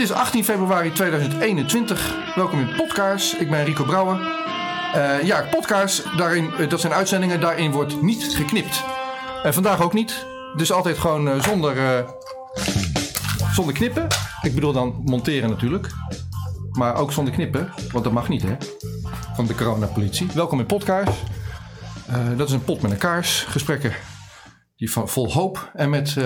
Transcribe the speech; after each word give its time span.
Het 0.00 0.08
is 0.08 0.14
18 0.14 0.44
februari 0.44 0.92
2021. 0.92 2.34
Welkom 2.34 2.60
in 2.60 2.76
Podcast. 2.76 3.40
Ik 3.40 3.50
ben 3.50 3.64
Rico 3.64 3.84
Brouwer. 3.84 4.20
Eh, 4.94 5.22
ja, 5.22 5.46
Podcast, 5.50 6.16
daarin, 6.16 6.52
eh, 6.52 6.68
dat 6.68 6.80
zijn 6.80 6.92
uitzendingen, 6.92 7.40
daarin 7.40 7.70
wordt 7.70 8.02
niet 8.02 8.36
geknipt. 8.36 8.84
En 9.42 9.54
vandaag 9.54 9.82
ook 9.82 9.92
niet. 9.92 10.26
Dus 10.56 10.72
altijd 10.72 10.98
gewoon 10.98 11.28
eh, 11.28 11.42
zonder, 11.42 12.04
zonder 13.52 13.74
knippen. 13.74 14.06
Ik 14.42 14.54
bedoel 14.54 14.72
dan 14.72 15.02
monteren 15.04 15.48
natuurlijk. 15.50 15.86
Maar 16.70 16.94
ook 16.94 17.12
zonder 17.12 17.34
knippen, 17.34 17.72
want 17.92 18.04
dat 18.04 18.12
mag 18.12 18.28
niet 18.28 18.42
hè. 18.42 18.56
Van 19.34 19.46
de 19.46 19.54
coronapolitie. 19.54 20.28
Welkom 20.34 20.58
in. 20.66 21.08
Eh, 22.06 22.36
dat 22.36 22.48
is 22.48 22.54
een 22.54 22.64
pot 22.64 22.82
met 22.82 22.90
een 22.90 22.98
kaars. 22.98 23.44
Gesprekken 23.48 23.92
die 24.76 24.92
van, 24.92 25.08
vol 25.08 25.32
hoop. 25.32 25.70
En 25.74 25.90
met 25.90 26.16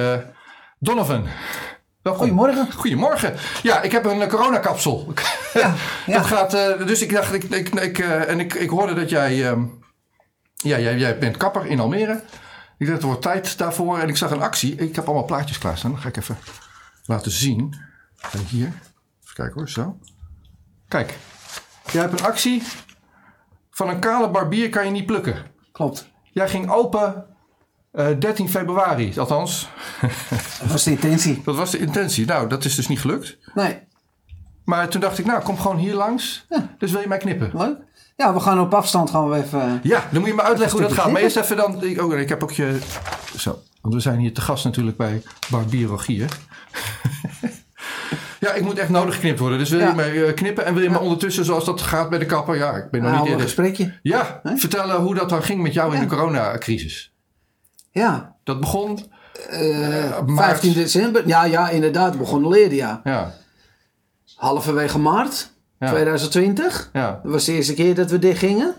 Donovan. 0.79 1.27
Welkom. 2.05 2.23
Goedemorgen. 2.23 2.73
Goedemorgen. 2.73 3.37
Ja, 3.63 3.83
ik 3.83 3.93
heb 3.93 4.05
een 4.05 4.21
uh, 4.21 4.27
coronakapsel. 4.27 5.13
Ja, 5.53 5.75
ja. 6.07 6.17
Dat 6.17 6.27
gaat, 6.27 6.55
eh, 6.55 6.87
dus 6.87 7.03
ik 7.03 7.13
dacht, 7.13 7.33
ik, 7.33 7.45
ik, 7.45 7.69
ik, 7.69 7.99
eh, 7.99 8.29
en 8.29 8.41
ik, 8.41 8.55
ik 8.55 8.69
hoorde 8.69 8.95
dat 8.95 9.11
jij, 9.11 9.49
ehm, 9.49 9.65
ja, 10.57 10.79
jij, 10.79 10.99
jij 10.99 11.19
bent 11.19 11.37
kapper 11.37 11.67
in 11.67 11.81
Almere. 11.81 12.23
Ik 12.79 12.87
dacht, 12.87 12.93
het 12.93 13.03
wordt 13.03 13.23
tijd 13.23 13.59
daarvoor. 13.59 13.99
En 13.99 14.09
ik 14.09 14.17
zag 14.17 14.31
een 14.31 14.43
actie. 14.43 14.75
Ik 14.75 14.95
heb 14.97 15.05
allemaal 15.05 15.25
plaatjes 15.25 15.59
klaarstaan. 15.59 15.91
Dat 15.91 16.01
ga 16.01 16.09
ik 16.09 16.17
even 16.17 16.39
laten 17.05 17.31
zien. 17.31 17.75
Kijk 18.31 18.49
hier. 18.49 18.73
Even 19.23 19.35
kijken 19.35 19.55
hoor, 19.55 19.69
zo. 19.69 19.99
Kijk. 20.89 21.19
Jij 21.91 22.01
hebt 22.01 22.21
een 22.21 22.27
actie. 22.27 22.63
Van 23.71 23.89
een 23.89 24.01
kale 24.01 24.31
barbier 24.31 24.69
kan 24.69 24.85
je 24.85 24.91
niet 24.91 25.07
plukken. 25.07 25.47
Klopt. 25.73 26.09
Jij 26.33 26.49
ging 26.49 26.71
open 26.71 27.27
eh, 27.95 28.07
13 28.19 28.49
februari, 28.49 29.19
althans. 29.19 29.69
Dat 30.61 30.71
was 30.71 30.85
de 30.85 30.91
intentie. 30.91 31.43
Dat 31.45 31.57
was 31.57 31.71
de 31.71 31.79
intentie. 31.79 32.27
Nou, 32.27 32.49
dat 32.49 32.65
is 32.65 32.75
dus 32.75 32.89
niet 32.89 33.01
gelukt. 33.01 33.37
Nee, 33.55 33.79
Maar 34.65 34.89
toen 34.89 35.01
dacht 35.01 35.19
ik, 35.19 35.27
nou, 35.27 35.43
kom 35.43 35.59
gewoon 35.59 35.77
hier 35.77 35.95
langs. 35.95 36.47
Dus 36.79 36.91
wil 36.93 37.01
je 37.01 37.09
mij 37.09 37.19
knippen? 37.19 37.51
leuk. 37.55 37.77
Ja, 38.17 38.35
we 38.35 38.41
gaan 38.41 38.61
op 38.61 38.75
afstand 38.75 39.11
gaan 39.11 39.29
we 39.31 39.37
even... 39.37 39.81
Ja, 39.83 40.05
dan 40.11 40.21
moet 40.21 40.29
je 40.29 40.35
me 40.35 40.43
uitleggen 40.43 40.79
hoe 40.79 40.89
dat 40.89 40.97
gaat. 40.99 41.13
Maar 41.13 41.21
eerst 41.23 41.37
even 41.37 41.57
dan... 41.57 41.83
Ik, 41.85 42.03
oh, 42.03 42.19
ik 42.19 42.29
heb 42.29 42.43
ook 42.43 42.53
je... 42.53 42.79
Zo, 43.37 43.59
want 43.81 43.95
we 43.95 44.01
zijn 44.01 44.19
hier 44.19 44.33
te 44.35 44.41
gast 44.41 44.65
natuurlijk 44.65 44.97
bij 44.97 45.23
Barbier 45.51 45.87
Rogier. 45.89 46.29
ja, 48.41 48.53
ik 48.53 48.63
moet 48.63 48.79
echt 48.79 48.89
nodig 48.89 49.15
geknipt 49.15 49.39
worden. 49.39 49.59
Dus 49.59 49.71
wil 49.71 49.79
je 49.79 49.85
Ja. 49.85 49.95
mij 49.95 50.27
eh, 50.27 50.35
knippen 50.35 50.65
en 50.65 50.75
wil 50.75 50.83
je 50.83 50.91
me 50.91 50.99
ondertussen, 50.99 51.45
zoals 51.45 51.65
dat 51.65 51.81
gaat 51.83 52.11
bij 52.11 52.19
de 52.19 52.27
kapper... 52.27 52.57
Ja, 52.57 52.73
ik 52.77 52.91
ben 52.91 53.03
nog 53.03 53.11
Nou, 53.11 53.13
niet 53.13 53.23
een 53.25 53.31
eerder... 53.31 53.47
gesprekje. 53.47 53.99
Ja, 54.03 54.41
vertellen 54.57 54.97
hoe 54.97 55.15
dat 55.15 55.29
dan 55.29 55.43
ging 55.43 55.63
met 55.63 55.73
jou 55.73 55.95
in 55.95 56.01
de 56.01 56.07
coronacrisis. 56.07 57.14
Ja, 57.95 58.37
Dat 58.45 58.61
begon... 58.61 58.99
eh, 59.51 60.21
maart. 60.27 60.49
15 60.49 60.73
december. 60.73 61.27
Ja, 61.29 61.45
ja, 61.45 61.69
inderdaad. 61.71 62.19
Begon 62.19 62.43
de 62.43 62.49
leerjaar. 62.49 63.01
Ja, 63.05 63.35
Halverwege 64.37 64.99
maart 64.99 65.53
Ja. 65.79 65.89
2020. 65.91 66.91
ja, 66.93 67.21
Dat 67.23 67.33
was 67.33 67.45
de 67.45 67.53
eerste 67.53 67.75
keer 67.75 67.95
dat 67.95 68.11
we 68.11 68.19
dicht 68.19 68.39
gingen. 68.39 68.75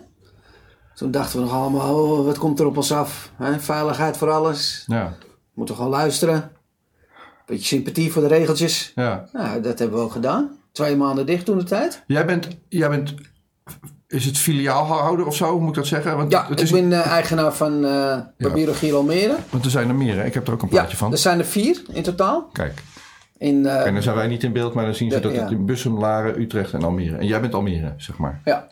Toen 0.96 1.12
dachten 1.12 1.38
we 1.40 1.46
nog 1.46 1.54
allemaal, 1.54 1.96
oh, 2.20 2.26
wat 2.26 2.38
komt 2.38 2.60
er 2.60 2.66
op 2.66 2.78
ons 2.78 2.92
af? 2.92 3.32
Veiligheid 3.58 4.18
voor 4.18 4.32
alles. 4.32 4.84
ja, 4.88 5.14
Moeten 5.54 5.76
we 5.76 5.82
gewoon 5.82 5.98
luisteren. 5.98 6.52
Beetje 7.46 7.66
sympathie 7.66 8.12
voor 8.12 8.22
de 8.22 8.28
regeltjes. 8.28 8.92
ja. 8.96 9.26
Nou, 9.34 9.62
dat 9.62 9.80
hebben 9.80 9.98
we 9.98 10.04
ook 10.04 10.12
gedaan. 10.12 10.58
Twee 10.72 10.96
maanden 10.96 11.26
dicht 11.26 11.46
toen 11.46 11.58
de 11.58 11.64
tijd. 11.64 12.04
Jij 12.08 12.26
bent... 12.26 12.48
Jij 12.70 12.90
bent 12.90 13.14
is 14.08 14.26
het 14.26 14.38
filiaalhouder 14.38 15.26
of 15.26 15.36
zo, 15.36 15.60
moet 15.60 15.70
ik 15.70 15.76
dat 15.76 15.88
zeggen? 15.88 16.18
Want 16.18 16.32
Ja, 16.32 16.42
het 16.42 16.52
ik 16.52 16.60
is, 16.60 16.72
ben 16.72 16.94
eh, 16.94 17.08
eigenaar 17.08 17.54
van 17.54 17.86
eh 17.86 18.18
Barbier 18.38 18.94
Almere. 18.96 19.36
Want 19.50 19.66
er 19.66 19.72
zijn 19.72 19.90
er 19.90 19.96
meer, 19.96 20.16
hè? 20.16 20.24
Ik 20.26 20.34
heb 20.34 20.48
er 20.48 20.54
ook 20.54 20.62
een 20.62 20.68
Ja, 20.72 20.74
plaatje 20.78 20.98
van. 20.98 21.12
er 21.12 21.18
zijn 21.18 21.40
er 21.40 21.46
vier 21.46 21.82
in 21.92 22.04
totaal. 22.04 22.50
Kijk. 22.52 22.82
In, 23.38 23.66
eh, 23.66 23.86
En 23.86 23.94
dan 23.94 24.04
zijn 24.04 24.16
wij 24.16 24.28
niet 24.28 24.44
in 24.44 24.54
beeld, 24.54 24.74
maar 24.74 24.86
dan 24.86 24.96
zien 24.96 25.10
ze 25.10 25.16
Ja, 25.16 25.22
dat 25.22 25.32
het 25.32 25.50
ja. 25.50 25.56
in 25.56 25.66
Bussum, 25.66 25.98
Laren, 26.00 26.42
Utrecht 26.42 26.74
en 26.74 26.84
Almere. 26.84 27.18
En 27.18 27.26
jij 27.28 27.42
bent 27.42 27.54
Almere, 27.54 27.94
zeg 27.98 28.18
maar. 28.18 28.42
ja. 28.46 28.68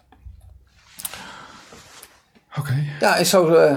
Oké. 2.58 2.74
ja, 3.00 3.18
en 3.18 3.26
zo 3.26 3.68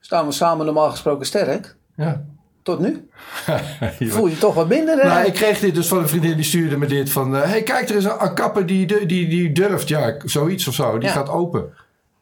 staan 0.00 0.26
we 0.26 0.32
samen 0.32 0.64
normaal 0.66 0.90
gesproken 0.90 1.26
sterk. 1.26 1.76
Ja. 1.96 2.22
Tot 2.62 2.78
nu. 2.80 3.08
Voel 4.00 4.26
je 4.26 4.38
toch 4.38 4.54
wat 4.54 4.68
minder. 4.68 4.98
eh? 4.98 5.06
Nou, 5.06 5.26
ik 5.26 5.32
kreeg 5.34 5.58
dit 5.60 5.74
dus 5.74 5.88
van 5.88 5.98
een 5.98 6.08
vriendin 6.08 6.34
die 6.34 6.44
stuurde 6.44 6.76
me 6.76 6.86
dit 6.86 7.10
van... 7.10 7.32
Hé, 7.32 7.40
hey, 7.46 7.62
kijk, 7.62 7.88
er 7.88 7.96
is 7.96 8.04
een, 8.04 8.22
een 8.24 8.34
kapper 8.34 8.66
die, 8.66 8.86
die, 8.86 9.06
die, 9.06 9.28
die 9.28 9.52
durft. 9.52 9.88
Ja, 9.88 10.14
zoiets 10.24 10.68
of 10.68 10.74
zo. 10.74 10.98
Die 10.98 11.08
Ja. 11.08 11.14
gaat 11.14 11.28
open. 11.28 11.72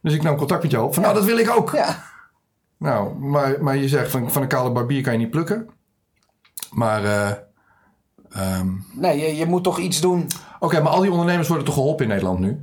Dus 0.02 0.14
ik 0.14 0.22
nam 0.22 0.36
contact 0.36 0.62
met 0.62 0.70
jou 0.70 0.84
op. 0.86 0.94
Van, 0.94 1.02
nou, 1.02 1.14
dat 1.14 1.24
wil 1.24 1.38
ik 1.38 1.50
ook. 1.56 1.70
Ja, 1.74 2.02
Nou, 2.78 3.14
maar, 3.18 3.62
maar 3.62 3.76
je 3.76 3.88
zegt 3.88 4.10
van, 4.10 4.32
van 4.32 4.42
een 4.42 4.48
kale 4.48 4.70
barbier 4.70 5.02
kan 5.02 5.12
je 5.12 5.18
niet 5.18 5.30
plukken. 5.30 5.68
Maar, 6.70 7.04
eh, 7.04 7.30
ehm, 8.30 8.68
nee, 8.94 9.18
je, 9.18 9.36
je 9.36 9.46
moet 9.46 9.64
toch 9.64 9.78
iets 9.78 10.00
doen. 10.00 10.26
oké, 10.60 10.80
maar 10.82 10.92
al 10.92 11.00
die 11.00 11.10
ondernemers 11.10 11.48
worden 11.48 11.66
toch 11.66 11.74
geholpen 11.74 12.04
in 12.04 12.10
Nederland 12.10 12.38
nu? 12.38 12.60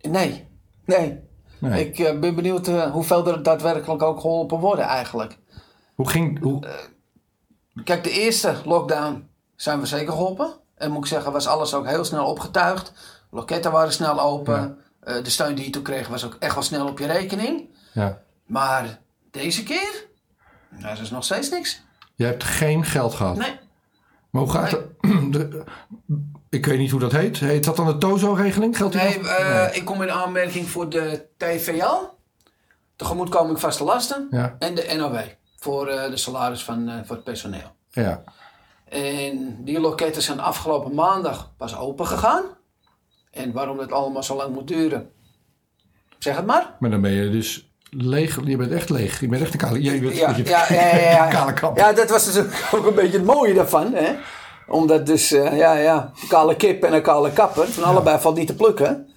Nee, 0.00 0.44
nee. 0.84 1.18
Nee. 1.58 1.86
Ik 1.86 1.98
eh, 1.98 2.18
ben 2.18 2.34
benieuwd 2.34 2.68
eh, 2.68 2.90
hoeveel 2.90 3.26
er 3.28 3.42
daadwerkelijk 3.42 4.02
ook 4.02 4.20
geholpen 4.20 4.58
worden 4.58 4.84
eigenlijk. 4.84 5.38
Hoe 5.94 6.08
ging... 6.08 6.40
Hoe, 6.42 6.66
Kijk, 7.84 8.04
de 8.04 8.10
eerste 8.10 8.54
lockdown 8.64 9.28
zijn 9.56 9.80
we 9.80 9.86
zeker 9.86 10.12
geholpen. 10.12 10.52
En 10.74 10.90
moet 10.90 11.02
ik 11.04 11.08
zeggen, 11.10 11.32
was 11.32 11.46
alles 11.46 11.74
ook 11.74 11.86
heel 11.86 12.04
snel 12.04 12.26
opgetuigd. 12.26 12.92
Loketten 13.30 13.72
waren 13.72 13.92
snel 13.92 14.20
open. 14.20 14.78
Eh, 15.00 15.22
de 15.24 15.30
steun 15.30 15.54
die 15.54 15.64
je 15.64 15.70
toen 15.70 15.82
kreeg 15.82 16.08
was 16.08 16.24
ook 16.24 16.36
echt 16.38 16.54
wel 16.54 16.62
snel 16.62 16.86
op 16.88 16.98
je 16.98 17.06
rekening. 17.06 17.68
ja. 17.92 18.22
Maar 18.46 18.98
deze 19.30 19.62
keer? 19.62 20.06
Nou, 20.68 20.94
dat 20.94 21.04
is 21.04 21.10
nog 21.10 21.24
steeds 21.24 21.50
niks. 21.50 21.82
Je 22.14 22.24
hebt 22.24 22.44
geen 22.44 22.84
geld 22.84 23.14
gehad. 23.14 23.36
Nee. 23.36 23.58
Maar 24.30 24.42
hoe 24.42 24.50
gaat 24.50 24.70
het? 24.70 24.84
de- 25.32 25.64
ik 26.48 26.66
weet 26.66 26.78
niet 26.78 26.90
hoe 26.90 27.00
dat 27.00 27.12
heet. 27.12 27.38
Heet 27.38 27.64
dat 27.64 27.76
dan 27.76 27.86
de 27.86 27.98
TOZO-regeling? 27.98 28.76
Geldt 28.76 28.94
Nee, 28.94 29.16
nog? 29.18 29.26
eh, 29.26 29.76
ik 29.76 29.84
kom 29.84 30.02
in 30.02 30.10
aanmerking 30.10 30.68
voor 30.68 30.88
de 30.88 31.26
TVL, 31.36 31.94
tegemoetkoming 32.96 33.60
vaste 33.60 33.84
lasten 33.84 34.26
Ja, 34.30 34.56
en 34.58 34.74
de 34.74 34.94
NOW 34.96 35.18
voor 35.60 35.88
eh, 35.88 36.10
de 36.10 36.16
salaris 36.16 36.62
van 36.64 36.88
eh, 36.88 36.94
voor 37.04 37.14
het 37.16 37.24
personeel. 37.24 37.72
ja. 37.90 38.22
En 38.88 39.56
die 39.64 39.80
loketten 39.80 40.22
zijn 40.22 40.40
afgelopen 40.40 40.94
maandag 40.94 41.52
pas 41.56 41.76
open 41.78 42.06
gegaan. 42.06 42.42
En 43.30 43.52
waarom 43.52 43.76
dat 43.76 43.92
allemaal 43.92 44.22
zo 44.22 44.36
lang 44.36 44.54
moet 44.54 44.68
duren, 44.68 45.10
zeg 46.18 46.36
het 46.36 46.46
maar. 46.46 46.76
Maar 46.78 46.90
dan 46.90 47.00
ben 47.00 47.10
je 47.10 47.30
dus 47.30 47.70
leeg. 47.90 48.46
Je 48.46 48.56
bent 48.56 48.72
echt 48.72 48.90
leeg. 48.90 49.20
Je 49.20 49.28
bent 49.28 49.42
echt 49.42 49.52
een 49.52 49.58
kale... 49.58 49.82
Je 49.82 50.00
bent, 50.00 50.16
Ja, 50.16 50.36
je- 50.36 50.44
ja, 50.44 50.66
ja, 50.72 50.96
ja, 50.96 51.10
ja. 51.10 51.28
kale 51.38 51.52
kap. 51.52 51.76
Ja, 51.76 51.92
dat 51.92 52.10
was 52.10 52.32
dus 52.32 52.44
ook 52.74 52.86
een 52.86 52.94
beetje 52.94 53.16
het 53.16 53.26
mooie 53.26 53.54
daarvan. 53.54 53.92
Hè? 53.94 54.14
Omdat 54.68 55.06
dus, 55.06 55.32
eh, 55.32 55.56
ja, 55.58 55.72
ja, 55.72 56.12
een 56.22 56.28
kale 56.28 56.56
kip 56.56 56.82
en 56.84 56.92
een 56.94 57.02
kale 57.02 57.32
kapper, 57.32 57.66
van 57.66 57.84
allebei 57.84 58.18
valt 58.20 58.36
niet 58.36 58.46
te 58.46 58.54
plukken. 58.56 59.08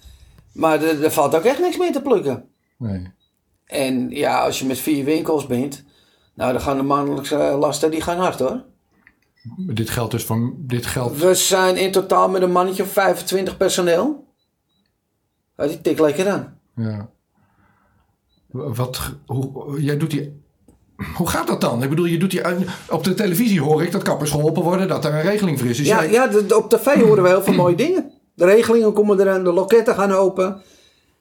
Maar 0.52 0.82
er, 0.82 1.04
er 1.04 1.10
valt 1.10 1.34
ook 1.34 1.44
echt 1.44 1.58
niks 1.60 1.76
meer 1.76 1.92
te 1.92 2.02
plukken. 2.02 2.48
Nee. 2.78 3.12
En 3.66 4.10
ja, 4.10 4.40
als 4.44 4.58
je 4.58 4.66
met 4.66 4.78
vier 4.78 5.04
winkels 5.04 5.46
bent, 5.46 5.84
nou 6.34 6.52
dan 6.52 6.60
gaan 6.60 6.76
de 6.76 6.82
maandelijkse 6.82 7.36
lasten, 7.36 7.90
die 7.90 8.00
gaan 8.00 8.18
hard 8.18 8.38
hoor. 8.38 8.62
Dit 9.56 9.90
geldt 9.90 10.10
dus 10.10 10.24
van... 10.24 10.54
Dit 10.58 10.86
geldt... 10.86 11.18
We 11.18 11.34
zijn 11.34 11.76
in 11.76 11.92
totaal 11.92 12.28
met 12.28 12.42
een 12.42 12.52
mannetje 12.52 12.82
of 12.82 12.88
25 12.92 13.56
personeel. 13.56 14.24
Ja, 15.56 15.66
die 15.66 15.80
tik 15.80 15.98
lekker 15.98 16.28
aan. 16.28 16.58
Ja. 16.76 17.08
Wat... 18.50 19.00
Hoe, 19.26 19.80
jij 19.82 19.96
doet 19.96 20.10
die... 20.10 20.42
Hoe 21.16 21.28
gaat 21.28 21.46
dat 21.46 21.60
dan? 21.60 21.82
Ik 21.82 21.88
bedoel, 21.88 22.04
je 22.04 22.18
doet 22.18 22.30
die... 22.30 22.40
Op 22.90 23.04
de 23.04 23.14
televisie 23.14 23.60
hoor 23.60 23.82
ik 23.82 23.92
dat 23.92 24.02
kappers 24.02 24.30
geholpen 24.30 24.62
worden. 24.62 24.88
Dat 24.88 25.04
er 25.04 25.14
een 25.14 25.22
regeling 25.22 25.58
voor 25.58 25.68
is. 25.68 25.76
Dus 25.76 25.86
Ja, 25.86 26.04
jij- 26.06 26.30
ja 26.32 26.56
op 26.56 26.70
tv 26.70 27.02
horen 27.02 27.22
we 27.22 27.28
heel 27.28 27.42
veel 27.42 27.54
mooie 27.54 27.76
dingen. 27.76 28.12
De 28.34 28.44
regelingen 28.44 28.92
komen 28.92 29.20
eraan, 29.20 29.44
de 29.44 29.52
loketten 29.52 29.94
gaan 29.94 30.12
open. 30.12 30.62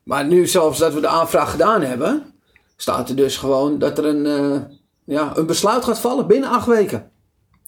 Maar 0.03 0.25
nu 0.25 0.47
zelfs 0.47 0.79
dat 0.79 0.93
we 0.93 0.99
de 1.01 1.07
aanvraag 1.07 1.51
gedaan 1.51 1.81
hebben, 1.81 2.33
staat 2.75 3.09
er 3.09 3.15
dus 3.15 3.37
gewoon 3.37 3.79
dat 3.79 3.97
er 3.97 4.05
een, 4.05 4.25
eh, 4.25 4.61
ja, 5.05 5.31
een 5.37 5.45
besluit 5.45 5.83
gaat 5.85 5.99
vallen 5.99 6.27
binnen 6.27 6.49
acht 6.49 6.67
weken. 6.67 7.09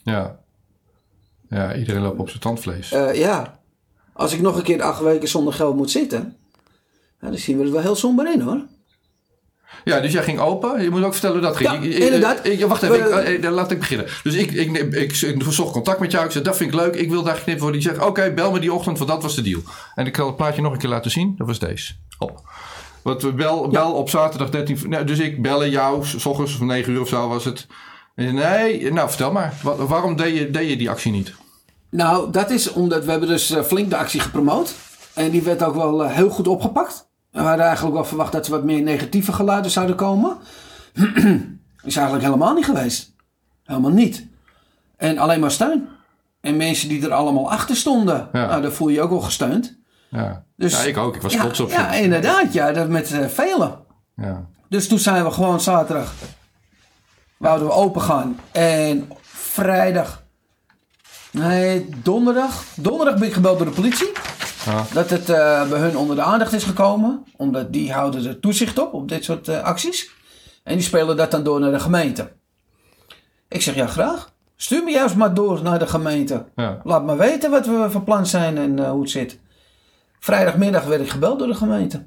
ja. 0.03 0.43
Ja, 1.49 1.75
iedereen 1.75 2.01
loopt 2.01 2.19
op 2.19 2.29
zijn 2.29 2.41
tandvlees. 2.41 2.91
Eh, 2.91 3.13
ja, 3.15 3.59
als 4.13 4.33
ik 4.33 4.41
nog 4.41 4.55
een 4.57 4.63
keer 4.63 4.81
acht 4.81 5.01
weken 5.01 5.27
zonder 5.27 5.53
geld 5.53 5.75
moet 5.75 5.91
zitten, 5.91 6.37
dan 7.19 7.37
zien 7.37 7.57
we 7.57 7.63
het 7.63 7.71
wel 7.71 7.81
heel 7.81 7.95
somber 7.95 8.33
in 8.33 8.41
hoor. 8.41 8.61
Ja, 9.83 9.99
dus 9.99 10.11
jij 10.11 10.23
ging 10.23 10.39
open. 10.39 10.81
Je 10.83 10.89
moet 10.89 11.03
ook 11.03 11.11
vertellen 11.11 11.37
hoe 11.37 11.45
dat 11.45 11.55
ging. 11.57 11.69
Ja, 11.71 11.75
Ik- 11.77 11.83
ik- 11.93 11.97
inderdaad. 12.03 12.45
ik- 12.45 12.65
wacht 12.65 12.83
even, 12.83 13.33
ik, 13.33 13.43
eh, 13.43 13.51
laat 13.51 13.71
ik 13.71 13.79
beginnen. 13.79 14.07
Dus 14.23 14.33
ik, 14.33 14.51
ik, 14.51 14.77
ik, 14.77 14.93
ik, 14.93 15.43
verzocht 15.43 15.71
contact 15.71 15.99
met 15.99 16.11
jou. 16.11 16.25
Ik 16.25 16.31
zei, 16.31 16.43
dat 16.43 16.57
vind 16.57 16.73
ik 16.73 16.79
leuk. 16.79 16.95
Ik 16.95 17.09
wil 17.09 17.23
daar 17.23 17.35
geknipt 17.35 17.59
worden. 17.61 17.79
Die 17.81 17.89
zegt, 17.89 18.03
oké, 18.05 18.31
bel 18.33 18.51
me 18.51 18.59
die 18.59 18.73
ochtend, 18.73 18.97
want 18.97 19.09
dat 19.09 19.21
was 19.21 19.35
de 19.35 19.41
deal. 19.41 19.61
En 19.95 20.05
ik 20.05 20.15
zal 20.15 20.27
het 20.27 20.35
plaatje 20.35 20.61
nog 20.61 20.71
een 20.73 20.77
keer 20.79 20.89
laten 20.89 21.11
zien. 21.11 21.33
Dat 21.37 21.47
was 21.47 21.59
deze. 21.59 21.93
Op. 22.19 22.41
Wat 23.05 23.21
we 23.21 23.33
bel, 23.33 23.67
bel 23.67 23.91
op 23.93 24.09
zaterdag 24.09 24.49
13... 24.49 24.79
Nou, 24.89 25.05
dus 25.05 25.19
ik 25.19 25.41
bellen 25.41 25.69
jou, 25.69 26.05
s 26.05 26.25
ochtends 26.25 26.59
om 26.59 26.67
9 26.67 26.93
uur 26.93 27.01
of 27.01 27.07
zo 27.07 27.27
was 27.27 27.45
het. 27.45 27.67
Nee, 28.15 28.91
nou 28.91 29.07
vertel 29.09 29.31
maar. 29.31 29.53
Wa- 29.63 29.75
waarom 29.75 30.15
deed 30.15 30.37
je, 30.37 30.51
deed 30.51 30.69
je 30.69 30.77
die 30.77 30.89
actie 30.89 31.11
niet? 31.11 31.33
Nou, 31.89 32.31
dat 32.31 32.49
is 32.49 32.71
omdat 32.71 33.05
we 33.05 33.11
hebben 33.11 33.29
dus 33.29 33.51
eh, 33.51 33.63
flink 33.63 33.89
de 33.89 33.97
actie 33.97 34.19
gepromoot. 34.19 34.75
En 35.13 35.29
die 35.29 35.41
werd 35.41 35.63
ook 35.63 35.75
wel 35.75 36.03
eh, 36.03 36.11
heel 36.11 36.29
goed 36.29 36.47
opgepakt. 36.47 37.07
We 37.31 37.39
hadden 37.39 37.65
eigenlijk 37.65 37.95
wel 37.95 38.05
verwacht 38.05 38.31
dat 38.31 38.45
er 38.45 38.51
wat 38.51 38.63
meer 38.63 38.81
negatieve 38.81 39.33
geluiden 39.33 39.71
zouden 39.71 39.95
komen. 39.95 40.37
is 41.83 41.95
eigenlijk 41.95 42.25
helemaal 42.25 42.53
niet 42.53 42.65
geweest. 42.65 43.13
Helemaal 43.63 43.91
niet. 43.91 44.27
En 44.97 45.17
alleen 45.17 45.39
maar 45.39 45.51
steun. 45.51 45.87
En 46.41 46.57
mensen 46.57 46.89
die 46.89 47.03
er 47.05 47.13
allemaal 47.13 47.51
achter 47.51 47.75
stonden. 47.75 48.29
Ja. 48.33 48.45
Nou, 48.47 48.61
dan 48.61 48.71
voel 48.71 48.87
je 48.87 48.93
je 48.93 49.01
ook 49.01 49.09
wel 49.09 49.21
gesteund. 49.21 49.77
Ja. 50.15 50.43
Dus, 50.55 50.83
ja, 50.83 50.87
ik 50.87 50.97
ook. 50.97 51.15
Ik 51.15 51.21
was 51.21 51.33
ja, 51.33 51.39
trots 51.39 51.59
op 51.59 51.69
je. 51.69 51.75
Ja, 51.75 51.93
inderdaad. 51.93 52.53
Ja, 52.53 52.71
dat 52.71 52.89
met 52.89 53.11
eh, 53.11 53.27
velen. 53.27 53.79
Ja. 54.15 54.45
Dus 54.69 54.87
toen 54.87 54.99
zijn 54.99 55.23
we 55.23 55.31
gewoon 55.31 55.59
zaterdag. 55.59 56.13
Wouden 57.37 57.67
we 57.67 57.73
open 57.73 58.01
gaan. 58.01 58.39
En 58.51 59.11
vrijdag. 59.21 60.23
Nee, 61.31 61.89
donderdag. 62.03 62.63
Donderdag 62.75 63.17
ben 63.17 63.27
ik 63.27 63.33
gebeld 63.33 63.57
door 63.57 63.67
de 63.67 63.73
politie. 63.73 64.11
Ja. 64.65 64.85
Dat 64.93 65.09
het 65.09 65.29
eh, 65.29 65.69
bij 65.69 65.79
hun 65.79 65.97
onder 65.97 66.15
de 66.15 66.21
aandacht 66.21 66.53
is 66.53 66.63
gekomen. 66.63 67.23
Omdat 67.35 67.73
die 67.73 67.93
houden 67.93 68.25
er 68.25 68.39
toezicht 68.39 68.79
op, 68.79 68.93
op 68.93 69.09
dit 69.09 69.23
soort 69.23 69.47
eh, 69.47 69.61
acties. 69.61 70.11
En 70.63 70.73
die 70.73 70.83
spelen 70.83 71.17
dat 71.17 71.31
dan 71.31 71.43
door 71.43 71.59
naar 71.59 71.71
de 71.71 71.79
gemeente. 71.79 72.31
Ik 73.47 73.61
zeg 73.61 73.75
ja, 73.75 73.87
graag. 73.87 74.33
Stuur 74.55 74.83
me 74.83 74.91
juist 74.91 75.15
maar 75.15 75.33
door 75.33 75.63
naar 75.63 75.79
de 75.79 75.87
gemeente. 75.87 76.45
Ja. 76.55 76.79
Laat 76.83 77.03
me 77.03 77.15
weten 77.15 77.51
wat 77.51 77.65
we 77.65 77.87
van 77.89 78.03
plan 78.03 78.25
zijn 78.25 78.57
en 78.57 78.89
hoe 78.89 79.01
het 79.01 79.09
zit. 79.09 79.39
Vrijdagmiddag 80.25 80.85
werd 80.85 81.01
ik 81.01 81.09
gebeld 81.09 81.39
door 81.39 81.47
de 81.47 81.55
gemeente. 81.55 82.05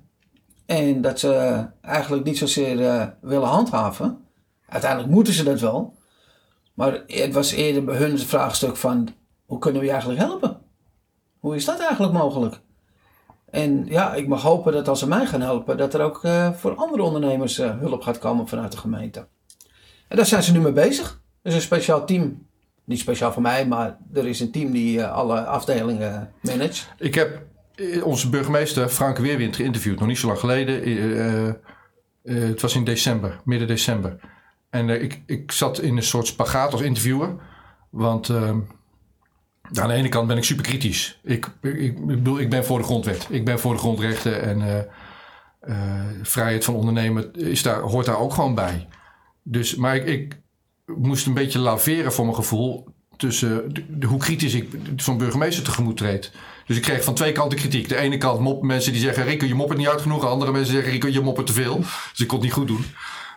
En 0.66 1.00
dat 1.00 1.18
ze 1.18 1.64
eigenlijk 1.80 2.24
niet 2.24 2.38
zozeer 2.38 2.86
eh, 2.88 3.06
willen 3.20 3.48
handhaven. 3.48 4.18
Uiteindelijk 4.68 5.12
moeten 5.12 5.32
ze 5.32 5.44
dat 5.44 5.60
wel. 5.60 5.94
Maar 6.74 7.02
het 7.06 7.32
was 7.32 7.52
eerder 7.52 7.84
bij 7.84 7.96
hun 7.96 8.10
het 8.10 8.24
vraagstuk 8.24 8.76
van... 8.76 9.08
Hoe 9.46 9.58
kunnen 9.58 9.80
we 9.80 9.86
je 9.86 9.92
eigenlijk 9.92 10.20
helpen? 10.20 10.58
Hoe 11.38 11.54
is 11.54 11.64
dat 11.64 11.80
eigenlijk 11.80 12.12
mogelijk? 12.12 12.60
En 13.50 13.86
ja, 13.86 14.14
ik 14.14 14.28
mag 14.28 14.42
hopen 14.42 14.72
dat 14.72 14.88
als 14.88 14.98
ze 14.98 15.08
mij 15.08 15.26
gaan 15.26 15.40
helpen... 15.40 15.76
dat 15.76 15.94
er 15.94 16.00
ook 16.00 16.24
eh, 16.24 16.52
voor 16.52 16.74
andere 16.74 17.02
ondernemers 17.02 17.58
eh, 17.58 17.78
hulp 17.78 18.02
gaat 18.02 18.18
komen 18.18 18.48
vanuit 18.48 18.72
de 18.72 18.78
gemeente. 18.78 19.26
En 20.08 20.16
daar 20.16 20.26
zijn 20.26 20.42
ze 20.42 20.52
nu 20.52 20.60
mee 20.60 20.72
bezig. 20.72 21.20
Er 21.42 21.50
is 21.50 21.54
een 21.54 21.60
speciaal 21.60 22.06
team. 22.06 22.46
Niet 22.84 22.98
speciaal 22.98 23.32
voor 23.32 23.42
mij, 23.42 23.66
maar 23.66 23.98
er 24.14 24.26
is 24.26 24.40
een 24.40 24.50
team 24.50 24.70
die 24.70 25.04
alle 25.04 25.44
afdelingen 25.44 26.32
managt. 26.42 26.88
Ik 26.98 27.14
heb 27.14 27.47
onze 28.02 28.28
burgemeester 28.28 28.88
Frank 28.88 29.18
Weerwind 29.18 29.56
geïnterviewd, 29.56 29.98
nog 29.98 30.08
niet 30.08 30.18
zo 30.18 30.26
lang 30.26 30.38
geleden. 30.38 30.82
Eh, 30.82 31.26
eh, 31.26 31.48
eh, 31.48 31.54
het 32.24 32.60
was 32.60 32.74
in 32.74 32.84
december, 32.84 33.40
midden 33.44 33.68
december. 33.68 34.16
En 34.70 34.90
eh, 34.90 35.02
ik, 35.02 35.22
ik 35.26 35.52
zat 35.52 35.80
in 35.80 35.96
een 35.96 36.02
soort 36.02 36.26
spagaat 36.26 36.72
als 36.72 36.80
interviewer. 36.80 37.34
Want 37.90 38.28
eh, 38.28 38.54
ja, 39.72 39.82
aan 39.82 39.88
de 39.88 39.94
ene 39.94 40.08
kant 40.08 40.28
ben 40.28 40.36
ik 40.36 40.44
super 40.44 40.64
kritisch. 40.64 41.20
Ik, 41.22 41.50
ik, 41.62 41.74
ik 41.78 42.06
bedoel, 42.06 42.38
ik 42.40 42.50
ben 42.50 42.64
voor 42.64 42.78
de 42.78 42.84
grondwet. 42.84 43.26
Ik 43.30 43.44
ben 43.44 43.58
voor 43.58 43.72
de 43.72 43.78
grondrechten 43.78 44.42
en 44.42 44.62
eh, 44.62 44.78
eh, 45.60 46.06
vrijheid 46.22 46.64
van 46.64 46.74
ondernemen 46.74 47.32
is 47.34 47.62
daar, 47.62 47.80
hoort 47.80 48.06
daar 48.06 48.18
ook 48.18 48.34
gewoon 48.34 48.54
bij. 48.54 48.88
Dus, 49.42 49.74
maar 49.76 49.96
ik, 49.96 50.06
ik 50.06 50.40
moest 50.96 51.26
een 51.26 51.34
beetje 51.34 51.58
laveren 51.58 52.12
voor 52.12 52.24
mijn 52.24 52.36
gevoel 52.36 52.88
tussen 53.16 53.74
de- 53.90 54.06
hoe 54.06 54.18
kritisch 54.18 54.54
ik 54.54 54.68
zo'n 54.96 55.18
burgemeester 55.18 55.64
tegemoet 55.64 55.96
treed. 55.96 56.32
Dus 56.68 56.76
ik 56.76 56.82
kreeg 56.82 57.04
van 57.04 57.14
twee 57.14 57.32
kanten 57.32 57.58
kritiek. 57.58 57.88
De 57.88 57.96
ene 57.96 58.16
kant 58.16 58.40
mop, 58.40 58.62
mensen 58.62 58.92
die 58.92 59.00
zeggen: 59.00 59.24
Rico, 59.24 59.46
je 59.46 59.54
moppert 59.54 59.78
niet 59.78 59.88
uit 59.88 60.00
genoeg. 60.00 60.24
Andere 60.24 60.52
mensen 60.52 60.72
zeggen: 60.72 60.92
Rico, 60.92 61.08
je 61.08 61.20
moppert 61.20 61.46
te 61.46 61.52
veel. 61.52 61.76
Dus 61.76 62.20
ik 62.20 62.26
kon 62.26 62.36
het 62.36 62.46
niet 62.46 62.56
goed 62.56 62.66
doen. 62.66 62.84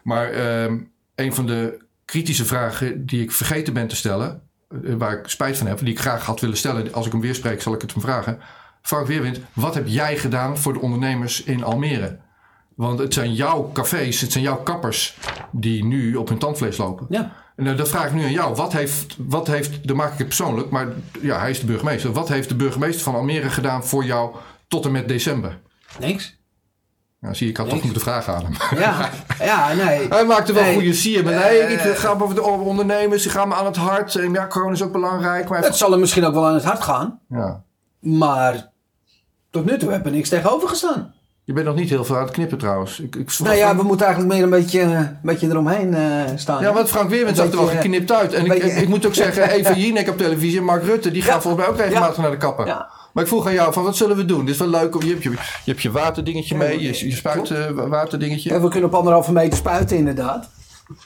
Maar 0.04 0.30
ehm, 0.30 0.80
een 1.16 1.34
van 1.34 1.46
de 1.46 1.80
kritische 2.06 2.46
vragen 2.46 3.06
die 3.06 3.22
ik 3.22 3.32
vergeten 3.32 3.74
ben 3.74 3.88
te 3.88 3.96
stellen, 3.96 4.42
eh, 4.70 4.94
waar 4.94 5.20
ik 5.20 5.28
spijt 5.28 5.58
van 5.58 5.68
heb, 5.68 5.80
die 5.80 5.88
ik 5.88 6.00
graag 6.00 6.26
had 6.26 6.40
willen 6.40 6.58
stellen, 6.58 6.94
als 6.94 7.06
ik 7.06 7.12
hem 7.12 7.22
weer 7.22 7.36
spreek, 7.36 7.62
zal 7.62 7.74
ik 7.74 7.82
het 7.82 7.94
hem 7.94 8.02
vragen. 8.02 8.40
Frank 8.82 9.08
Weerwind, 9.08 9.40
wat 9.54 9.74
heb 9.74 9.88
jij 9.88 10.18
gedaan 10.18 10.58
voor 10.58 10.74
de 10.74 10.82
ondernemers 10.82 11.44
in 11.44 11.64
Almere? 11.64 12.20
Want 12.76 13.00
het 13.00 13.14
zijn 13.14 13.34
jouw 13.34 13.72
cafés, 13.74 14.22
het 14.22 14.32
zijn 14.32 14.44
jouw 14.44 14.64
kappers 14.64 15.18
die 15.52 15.86
nu 15.86 16.16
op 16.16 16.30
hun 16.30 16.38
tandvlees 16.38 16.78
lopen. 16.78 17.06
Ja. 17.10 17.32
En 17.62 17.68
eh, 17.68 17.78
dat 17.78 17.90
vraag 17.90 18.06
ik 18.06 18.14
nu 18.14 18.24
aan 18.24 18.32
jou. 18.32 18.56
Wat 18.56 18.74
heeft, 18.74 19.16
wat 19.18 19.48
heeft, 19.48 19.88
dan 19.88 19.96
maak 19.96 20.12
ik 20.12 20.18
het 20.18 20.28
persoonlijk, 20.28 20.70
maar 20.70 20.88
ja, 21.22 21.40
hij 21.40 21.50
is 21.50 21.60
de 21.60 21.66
burgemeester. 21.66 22.12
Wat 22.12 22.28
heeft 22.30 22.50
de 22.50 22.56
burgemeester 22.56 23.04
van 23.04 23.16
Almere 23.16 23.50
gedaan 23.50 23.86
voor 23.86 24.04
jou 24.06 24.36
tot 24.68 24.86
en 24.86 24.92
met 24.92 25.08
december? 25.08 25.60
Niks. 26.00 26.40
Nou, 27.20 27.36
zie 27.36 27.46
je, 27.46 27.52
ik 27.52 27.58
had 27.58 27.70
toch 27.70 27.84
moeten 27.84 28.02
vragen 28.02 28.36
aan 28.36 28.44
hem. 28.46 28.80
Ja, 28.80 29.10
ja 29.40 29.74
nee. 29.74 30.08
Hij 30.16 30.26
maakte 30.26 30.54
wel 30.54 30.64
Nee. 30.64 30.74
goede 30.74 30.94
sier. 30.94 31.24
Maar 31.24 31.34
nee, 31.34 31.60
Eh. 31.60 31.86
ik 31.90 31.96
ga 31.98 32.10
over 32.20 32.36
de 32.36 32.42
ondernemers, 32.44 33.22
die 33.24 33.32
gaan 33.32 33.48
me 33.48 33.56
aan 33.56 33.66
het 33.66 33.76
hart. 33.76 34.16
En 34.16 34.32
ja, 34.34 34.48
corona 34.48 34.72
is 34.74 34.82
ook 34.82 34.92
belangrijk. 34.92 35.50
Maar 35.50 35.64
Het 35.64 35.76
zal 35.76 35.92
er 35.94 36.00
misschien 36.00 36.26
ook 36.26 36.34
wel 36.34 36.46
aan 36.48 36.54
het 36.54 36.64
hart 36.64 36.82
gaan. 36.82 37.20
ja. 37.30 37.64
Maar 38.00 38.70
tot 39.50 39.66
nu 39.66 39.78
toe 39.78 39.92
hebben 39.92 40.12
we 40.12 40.18
niks 40.18 40.30
tegenover 40.30 40.68
gestaan. 40.70 41.14
Je 41.52 41.58
bent 41.58 41.70
nog 41.70 41.76
niet 41.80 41.90
heel 41.90 42.06
veel 42.06 42.16
aan 42.18 42.24
het 42.24 42.32
knippen 42.32 42.58
trouwens. 42.58 43.00
Ik, 43.00 43.16
ik, 43.16 43.40
Nou 43.40 43.56
ja, 43.56 43.76
we 43.76 43.84
moeten 43.84 44.06
eigenlijk 44.06 44.36
meer 44.36 44.44
een 44.44 44.50
beetje, 44.50 44.82
een 44.82 45.18
beetje 45.22 45.48
eromheen 45.48 45.94
eh, 45.94 46.02
staan. 46.36 46.62
Ja, 46.62 46.74
want 46.74 46.90
Frank 46.90 47.10
Weerwind 47.10 47.30
Een 47.30 47.36
zag 47.44 47.46
er 47.52 47.56
wel 47.58 47.66
beetje, 47.66 47.82
geknipt 47.82 48.12
uit. 48.12 48.34
En 48.34 48.46
ik, 48.46 48.64
ik, 48.64 48.88
moet 48.88 49.06
ook 49.06 49.14
zeggen, 49.14 49.50
Eva 49.58 49.74
Jinek 49.74 50.10
op 50.10 50.18
televisie 50.18 50.58
en 50.58 50.64
Mark 50.64 50.84
Rutte, 50.84 51.12
die 51.12 51.22
gaan 51.22 51.36
Ja. 51.36 51.42
volgens 51.42 51.64
mij 51.64 51.74
ook 51.74 51.80
regelmatig 51.80 52.16
Ja. 52.16 52.22
naar 52.22 52.32
de 52.32 52.38
kapper. 52.38 52.66
Ja. 52.66 52.90
Maar 53.14 53.24
ik 53.24 53.30
vroeg 53.30 53.46
aan 53.46 53.54
jou, 53.54 53.74
van 53.74 53.84
wat 53.84 53.96
zullen 53.98 54.16
we 54.18 54.26
doen? 54.26 54.46
Dit 54.46 54.54
is 54.54 54.60
wel 54.60 54.68
leuk. 54.70 54.96
om- 54.96 55.04
Je 55.04 55.10
hebt 55.10 55.24
je, 55.24 55.30
je, 55.30 55.38
hebt 55.66 55.82
je 55.82 55.92
waterdingetje 55.92 56.58
mee, 56.58 56.82
je, 56.82 57.08
je 57.08 57.16
spuit 57.16 57.50
eh, 57.52 57.66
waterdingetje. 57.70 58.50
Ja, 58.50 58.62
we 58.62 58.70
kunnen 58.70 58.90
op 58.90 58.96
anderhalve 58.96 59.32
meter 59.32 59.58
spuiten 59.58 59.98
inderdaad. 59.98 60.50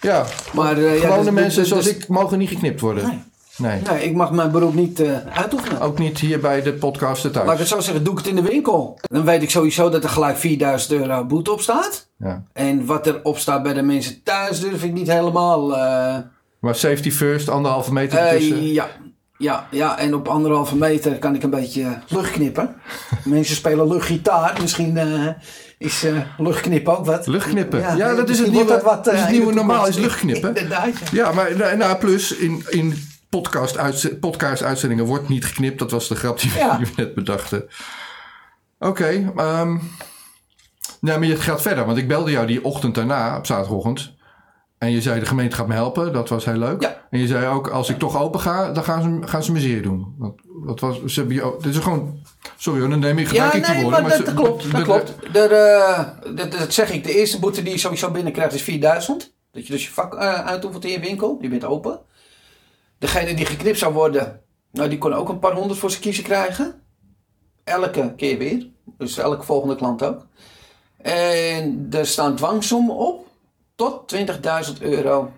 Ja, 0.02 0.26
Maar, 0.54 0.78
eh, 0.78 0.96
ja, 0.96 1.02
gewone 1.02 1.24
dus- 1.24 1.34
mensen 1.34 1.60
dus- 1.60 1.70
zoals 1.70 1.86
dus- 1.86 1.96
ik 1.96 2.08
mogen 2.08 2.38
niet 2.38 2.50
geknipt 2.50 2.80
worden. 2.82 3.08
Nee. 3.08 3.20
Nee. 3.58 3.82
Nee, 3.90 4.04
ik 4.04 4.16
mag 4.16 4.32
mijn 4.32 4.52
beroep 4.52 4.74
niet 4.74 5.00
eh, 5.00 5.18
uitoefenen. 5.34 5.82
Ook 5.82 6.00
niet 6.00 6.20
hier 6.20 6.40
bij 6.40 6.62
de 6.62 6.74
podcast 6.74 7.22
de 7.24 7.30
Laat 7.30 7.38
ik 7.42 7.46
thuis. 7.46 7.60
het 7.60 7.68
zo 7.68 7.80
zeggen, 7.80 8.04
doe 8.04 8.14
ik 8.14 8.20
het 8.20 8.28
in 8.28 8.36
de 8.36 8.42
winkel. 8.42 9.00
Dan 9.02 9.26
weet 9.26 9.42
ik 9.44 9.50
sowieso 9.50 9.90
dat 9.90 10.04
er 10.04 10.10
gelijk 10.10 10.38
4000 10.38 10.92
euro 10.92 11.26
boete 11.26 11.52
op 11.52 11.62
staat. 11.62 12.08
Ja. 12.18 12.44
En 12.54 12.86
wat 12.86 13.08
er 13.08 13.20
op 13.24 13.38
staat 13.38 13.64
bij 13.64 13.74
de 13.74 13.82
mensen 13.82 14.24
thuis 14.24 14.60
durf 14.60 14.84
ik 14.84 14.94
niet 14.94 15.12
helemaal... 15.12 15.76
eh, 15.78 16.16
Maar 16.60 16.76
safety 16.76 17.12
first, 17.12 17.50
anderhalve 17.50 17.94
meter 17.94 18.20
eh, 18.20 18.32
ertussen. 18.32 18.66
ja. 18.74 18.88
Ja, 19.38 19.68
ja, 19.72 19.98
en 19.98 20.14
op 20.16 20.28
anderhalve 20.28 20.76
meter 20.76 21.20
kan 21.20 21.36
ik 21.36 21.44
een 21.44 21.50
beetje 21.50 22.00
lucht 22.08 22.32
knippen. 22.32 22.76
Mensen 23.24 23.56
spelen 23.56 23.88
luchtgitaar. 23.88 24.58
Misschien 24.62 24.98
is 25.78 26.06
luchtknippen 26.38 26.98
ook 26.98 27.06
wat. 27.06 27.28
Luchtknippen. 27.28 27.80
Ja, 27.98 28.16
dat 28.16 28.30
is 28.30 28.40
het 28.40 28.52
nieuwe, 28.52 28.82
wat, 28.84 29.08
is 29.14 29.20
het 29.20 29.30
nieuwe 29.30 29.54
normaal, 29.54 29.88
is 29.88 29.98
luchtknippen. 29.98 30.50
Inderdaad, 30.56 30.88
ja. 30.98 31.08
Ja, 31.12 31.32
maar 31.32 31.78
nou, 31.78 31.98
plus 31.98 32.36
in, 32.36 32.64
in 32.70 32.94
podcast, 33.42 33.78
uitze- 33.78 34.18
podcast 34.18 34.64
uitzendingen 34.64 35.06
wordt 35.06 35.30
niet 35.30 35.46
geknipt. 35.46 35.80
Dat 35.80 35.92
was 35.92 36.08
de 36.08 36.16
grap 36.16 36.40
die 36.40 36.52
we, 36.52 36.58
Ja. 36.58 36.78
die 36.78 36.86
we 36.86 36.92
net 36.96 37.14
bedachten. 37.16 37.68
Oké, 38.80 39.32
ehm 39.36 39.78
nou, 41.02 41.20
maar 41.20 41.28
je 41.28 41.36
gaat 41.36 41.62
verder. 41.62 41.86
Want 41.86 41.98
ik 41.98 42.08
belde 42.08 42.32
jou 42.32 42.48
die 42.48 42.64
ochtend 42.64 42.96
daarna, 42.96 43.38
op 43.38 43.46
zaterdagochtend. 43.46 44.14
En 44.78 44.92
je 44.92 45.02
zei, 45.02 45.20
de 45.20 45.26
gemeente 45.26 45.56
gaat 45.56 45.68
me 45.68 45.74
helpen. 45.74 46.14
Dat 46.14 46.30
was 46.30 46.46
heel 46.46 46.58
leuk. 46.58 46.82
Ja. 46.82 47.02
En 47.10 47.20
je 47.20 47.28
zei 47.28 47.48
ook, 47.48 47.68
als 47.68 47.90
ik 47.90 47.98
toch 48.00 48.18
open 48.22 48.40
ga, 48.40 48.72
dan 48.72 48.84
gaan 48.84 49.02
ze, 49.02 49.28
gaan 49.28 49.44
ze 49.44 49.52
me 49.52 49.60
zeer 49.60 49.82
doen. 49.82 50.16
Want, 50.18 50.42
wat 50.46 50.80
was, 50.80 51.04
ze 51.06 51.20
hebben 51.20 51.36
je, 51.38 51.56
dit 51.62 51.76
is 51.76 51.82
gewoon... 51.84 52.20
Sorry 52.58 52.80
hoor, 52.80 52.90
dan 52.90 53.00
neem 53.00 53.18
ik, 53.18 53.28
gebruik 53.28 53.54
Ja, 53.54 53.60
ik 53.60 53.68
nee, 53.68 53.82
woorden. 53.84 54.02
maar 54.02 54.10
dat, 54.10 54.20
ze- 54.20 54.24
dat 54.26 54.34
klopt. 54.34 54.64
Dat 54.64 54.72
dat- 54.72 54.84
klopt. 54.84 55.36
Eh, 55.52 56.00
dat, 56.36 56.52
dat 56.52 56.74
zeg 56.74 56.92
ik. 56.92 57.04
De 57.04 57.16
eerste 57.18 57.40
boete 57.40 57.64
die 57.64 57.72
je 57.74 57.78
sowieso 57.80 58.12
binnenkrijgt 58.12 58.54
is 58.54 58.62
4000. 58.62 59.34
Dat 59.52 59.68
je 59.68 59.74
dus 59.74 59.86
je 59.86 59.92
vak 59.92 60.16
eh, 60.16 60.46
uitoefent 60.46 60.86
in 60.86 60.92
je 60.92 61.00
winkel. 61.00 61.38
Je 61.42 61.50
bent 61.50 61.66
open. 61.66 62.00
Degene 63.00 63.34
die 63.34 63.46
geknipt 63.46 63.78
zou 63.80 63.94
worden, 63.94 64.42
nou, 64.72 64.90
die 64.90 64.98
kon 64.98 65.14
ook 65.14 65.30
een 65.30 65.40
paar 65.40 65.54
honderd 65.54 65.80
voor 65.80 65.90
zijn 65.90 66.02
kiezen 66.02 66.24
krijgen. 66.24 66.82
Elke 67.64 68.14
keer 68.16 68.38
weer. 68.38 68.68
Dus 68.98 69.18
elke 69.18 69.44
volgende 69.46 69.76
klant 69.76 70.04
ook. 70.04 70.26
En 71.02 71.88
er 71.92 72.06
staan 72.08 72.36
dwangsommen 72.36 72.96
op 72.96 73.28
tot 73.76 74.16
20.000 74.16 74.82
euro 74.82 75.32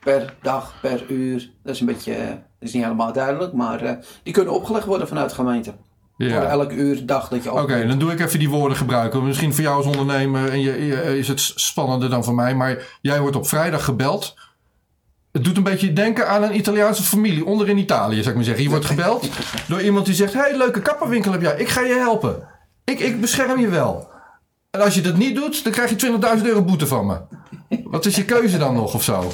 per 0.00 0.34
dag, 0.42 0.74
per 0.80 1.10
uur. 1.10 1.50
Dat 1.62 1.74
is 1.74 1.80
een 1.80 1.86
beetje, 1.86 2.14
eh, 2.14 2.28
dat 2.28 2.38
is 2.58 2.72
niet 2.72 2.82
helemaal 2.82 3.12
duidelijk, 3.12 3.52
maar 3.52 3.82
eh, 3.82 3.96
die 4.22 4.32
kunnen 4.32 4.52
opgelegd 4.54 4.86
worden 4.86 5.08
vanuit 5.08 5.28
de 5.28 5.34
gemeente. 5.34 5.74
Ja. 6.16 6.34
Voor 6.40 6.48
elk 6.50 6.72
uur, 6.72 7.06
dag 7.06 7.28
dat 7.28 7.42
je 7.42 7.52
Oké, 7.52 7.86
dan 7.86 7.98
doe 7.98 8.12
ik 8.12 8.20
even 8.20 8.38
die 8.38 8.48
woorden 8.50 8.76
gebruiken. 8.76 9.24
Misschien 9.26 9.54
voor 9.54 9.62
jou 9.64 9.76
als 9.76 9.86
ondernemer 9.86 10.50
en 10.50 10.60
je, 10.60 10.84
je- 10.86 11.18
is 11.18 11.28
het 11.28 11.40
spannender 11.40 12.10
dan 12.10 12.24
voor 12.24 12.34
mij. 12.34 12.54
Maar 12.54 12.98
jij 13.00 13.20
wordt 13.20 13.36
op 13.36 13.46
vrijdag 13.48 13.84
gebeld. 13.84 14.34
Het 15.34 15.44
doet 15.44 15.56
een 15.56 15.62
beetje 15.62 15.92
denken 15.92 16.28
aan 16.28 16.42
een 16.42 16.56
Italiaanse 16.56 17.02
familie 17.02 17.44
onder 17.44 17.68
in 17.68 17.78
Italië, 17.78 18.16
zou 18.16 18.28
ik 18.28 18.34
maar 18.34 18.44
zeggen. 18.44 18.62
Je 18.64 18.70
wordt 18.70 18.84
gebeld 18.84 19.28
door 19.68 19.82
iemand 19.82 20.06
die 20.06 20.14
zegt: 20.14 20.32
hey, 20.32 20.56
leuke 20.56 20.80
kapperwinkel 20.82 21.32
heb 21.32 21.40
jij. 21.42 21.54
Ik 21.56 21.68
ga 21.68 21.80
je 21.80 21.94
helpen. 21.94 22.48
Ik, 22.84 23.00
ik 23.00 23.20
bescherm 23.20 23.60
je 23.60 23.68
wel. 23.68 24.08
En 24.70 24.80
als 24.80 24.94
je 24.94 25.00
dat 25.00 25.16
niet 25.16 25.34
doet, 25.34 25.64
dan 25.64 25.72
krijg 25.72 25.90
je 25.90 26.18
20.000 26.38 26.42
euro 26.46 26.62
boete 26.62 26.86
van 26.86 27.06
me. 27.06 27.16
Wat 27.84 28.06
is 28.06 28.16
je 28.16 28.24
keuze 28.24 28.58
dan 28.58 28.74
nog 28.74 28.94
of 28.94 29.02
zo? 29.02 29.30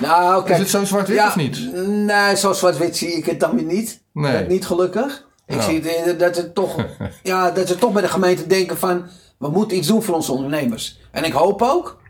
Nou, 0.00 0.44
kijk. 0.44 0.54
Is 0.54 0.58
het 0.58 0.70
zo 0.70 0.84
zwart-wit 0.84 1.16
ja, 1.16 1.26
of 1.26 1.36
niet? 1.36 1.72
Nee, 1.86 2.36
zo 2.36 2.52
zwart-wit 2.52 2.96
zie 2.96 3.12
ik 3.16 3.26
het 3.26 3.40
dan 3.40 3.54
weer 3.54 3.64
niet. 3.64 4.02
Nee. 4.12 4.38
Dat 4.38 4.48
niet 4.48 4.66
gelukkig. 4.66 5.26
Ik 5.46 5.54
Ja. 5.56 5.62
zie 5.62 5.82
het, 5.82 6.18
dat 6.18 6.36
ze 6.36 6.52
toch, 6.52 6.76
ja, 7.22 7.50
dat 7.50 7.68
ze 7.68 7.74
toch 7.74 7.92
bij 7.92 8.02
de 8.02 8.08
gemeente 8.08 8.46
denken 8.46 8.78
van, 8.78 9.06
we 9.38 9.48
moeten 9.48 9.76
iets 9.76 9.88
doen 9.88 10.02
voor 10.02 10.14
onze 10.14 10.32
ondernemers. 10.32 10.98
En 11.10 11.24
ik 11.24 11.32
hoop 11.32 11.62
ook 11.62 12.02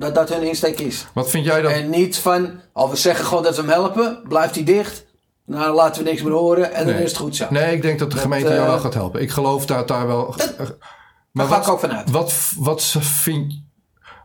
dat 0.00 0.14
dat 0.14 0.28
hun 0.28 0.42
insteek 0.42 0.78
is. 0.80 1.06
Wat 1.14 1.30
vind 1.30 1.44
jij 1.44 1.62
dan? 1.62 1.72
En 1.72 1.90
niet 1.90 2.16
van, 2.18 2.60
al 2.72 2.90
we 2.90 2.96
zeggen 2.96 3.24
gewoon 3.24 3.42
dat 3.42 3.54
we 3.56 3.60
hem 3.62 3.70
helpen, 3.70 4.20
blijft 4.28 4.54
hij 4.54 4.64
dicht. 4.64 5.06
Nou, 5.44 5.74
laten 5.74 6.04
we 6.04 6.10
niks 6.10 6.22
meer 6.22 6.32
horen 6.32 6.72
en 6.72 6.86
dan 6.86 6.94
is 6.94 7.10
het 7.10 7.20
goed 7.20 7.36
zo. 7.36 7.46
Nee, 7.50 7.74
ik 7.74 7.82
denk 7.82 7.98
dat 7.98 8.08
de 8.08 8.14
Dat, 8.14 8.24
gemeente 8.24 8.48
jou 8.48 8.60
eh, 8.60 8.66
wel 8.68 8.78
gaat 8.78 8.94
helpen. 8.94 9.20
Ik 9.20 9.30
geloof 9.30 9.66
dat 9.66 9.88
daar 9.88 10.06
wel. 10.06 10.34
Daar 11.32 11.46
ga 11.46 11.60
ik 11.60 11.68
ook 11.68 11.80
vanuit. 11.80 12.10
Wat, 12.10 12.34
wat, 12.56 12.82
vind, 12.98 13.62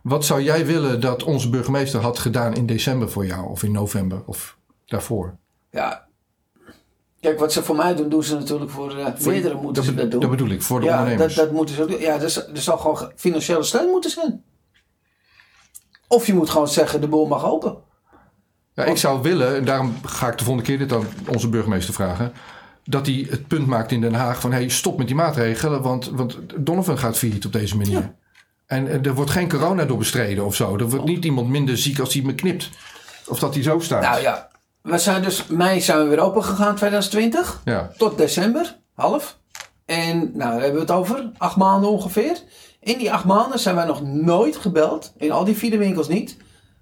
wat 0.03 0.25
zou 0.25 0.41
jij 0.41 0.65
willen 0.65 1.01
dat 1.01 1.24
onze 1.24 1.50
burgemeester 1.50 2.01
had 2.01 2.20
gedaan 2.20 2.53
in 2.53 2.65
december 2.65 3.10
voor 3.12 3.25
jou? 3.25 3.50
Of 3.50 3.63
in 3.63 3.72
november? 3.72 4.22
Of 4.25 4.58
daarvoor? 4.86 5.38
Ja, 5.72 6.03
Kijk, 7.20 7.39
wat 7.39 7.53
ze 7.53 7.63
voor 7.63 7.75
mij 7.75 7.96
doen, 7.96 8.10
doen 8.10 8.24
ze 8.24 8.36
natuurlijk 8.36 8.72
voor, 8.72 8.98
uh, 8.98 9.08
meerdere 9.25 9.53
moeten 9.53 9.74
dat, 9.74 9.84
ze 9.84 9.94
dat 9.94 10.12
doen. 10.12 10.20
dat 10.20 10.29
bedoel 10.29 10.50
ik, 10.50 10.62
voor 10.62 10.79
de 10.79 10.86
ja, 10.86 10.91
dat, 10.91 11.00
ondernemers. 11.01 11.36
dat 11.36 11.51
moeten 11.51 11.75
ze 11.75 11.82
ook 11.82 11.89
doen. 11.89 12.00
Ja, 12.00 12.20
er, 12.22 12.29
z- 12.29 12.38
er 12.38 12.62
zal 12.62 12.77
gewoon 12.77 13.12
financiële 13.15 13.63
steun 13.63 13.89
moeten 13.89 14.10
zijn. 14.12 14.44
Of 16.07 16.27
je 16.27 16.33
moet 16.33 16.50
gewoon 16.50 16.67
zeggen, 16.67 17.01
de 17.01 17.07
boel 17.07 17.25
mag 17.27 17.45
open. 17.45 17.77
Ja, 18.74 18.83
ik 18.83 18.97
zou 18.97 19.21
willen, 19.21 19.55
en 19.55 19.65
daarom 19.65 19.95
ga 20.05 20.27
ik 20.27 20.38
de 20.38 20.43
volgende 20.43 20.69
keer 20.69 20.77
dit 20.77 20.93
aan 20.93 21.07
onze 21.27 21.50
burgemeester 21.50 21.93
vragen. 21.93 22.33
Dat 22.83 23.05
hij 23.05 23.27
het 23.29 23.47
punt 23.47 23.67
maakt 23.67 23.91
in 23.91 24.01
Den 24.01 24.13
Haag 24.13 24.39
van 24.39 24.51
hey, 24.51 24.69
stop 24.69 24.97
met 24.97 25.07
die 25.07 25.15
maatregelen. 25.15 25.81
Want, 25.81 26.09
want 26.09 26.38
Donovan 26.55 26.97
gaat 26.97 27.17
failliet 27.17 27.45
op 27.45 27.53
deze 27.53 27.77
manier. 27.77 28.13
En, 28.65 29.03
er 29.05 29.13
wordt 29.13 29.31
geen 29.31 29.50
corona 29.50 29.85
door 29.85 29.97
bestreden 29.97 30.45
of 30.45 30.55
zo. 30.55 30.77
Er 30.77 30.89
wordt 30.89 31.05
niet 31.05 31.25
iemand 31.25 31.50
minder 31.50 31.77
ziek 31.77 32.00
als 32.00 32.13
hij 32.13 32.24
me 32.24 32.35
knipt. 32.35 32.69
Of 33.27 33.39
dat 33.39 33.53
hij 33.53 33.63
zo 33.63 33.79
staat. 33.79 34.01
Nou 34.01 34.21
ja, 34.21 34.50
we 34.81 34.97
zijn 34.97 35.21
dus, 35.21 35.47
mei 35.47 35.81
zijn 35.81 35.97
we 35.97 36.09
weer 36.09 36.19
open 36.19 36.43
gegaan 36.43 36.75
2020. 36.75 37.62
ja. 37.65 37.91
Tot 37.97 38.17
december, 38.17 38.77
half. 38.93 39.38
En 39.85 40.17
nou, 40.17 40.51
daar 40.51 40.51
hebben 40.51 40.74
we 40.74 40.79
het 40.79 40.91
over, 40.91 41.31
acht 41.38 41.55
maanden 41.55 41.89
ongeveer. 41.89 42.38
In 42.85 42.97
die 42.97 43.11
acht 43.13 43.25
maanden 43.25 43.59
zijn 43.59 43.75
wij 43.75 43.85
nog 43.85 44.01
nooit 44.03 44.55
gebeld, 44.55 45.13
in 45.17 45.31
al 45.31 45.43
die 45.43 45.55
vier 45.55 45.77
winkels 45.77 46.07
niet, 46.07 46.37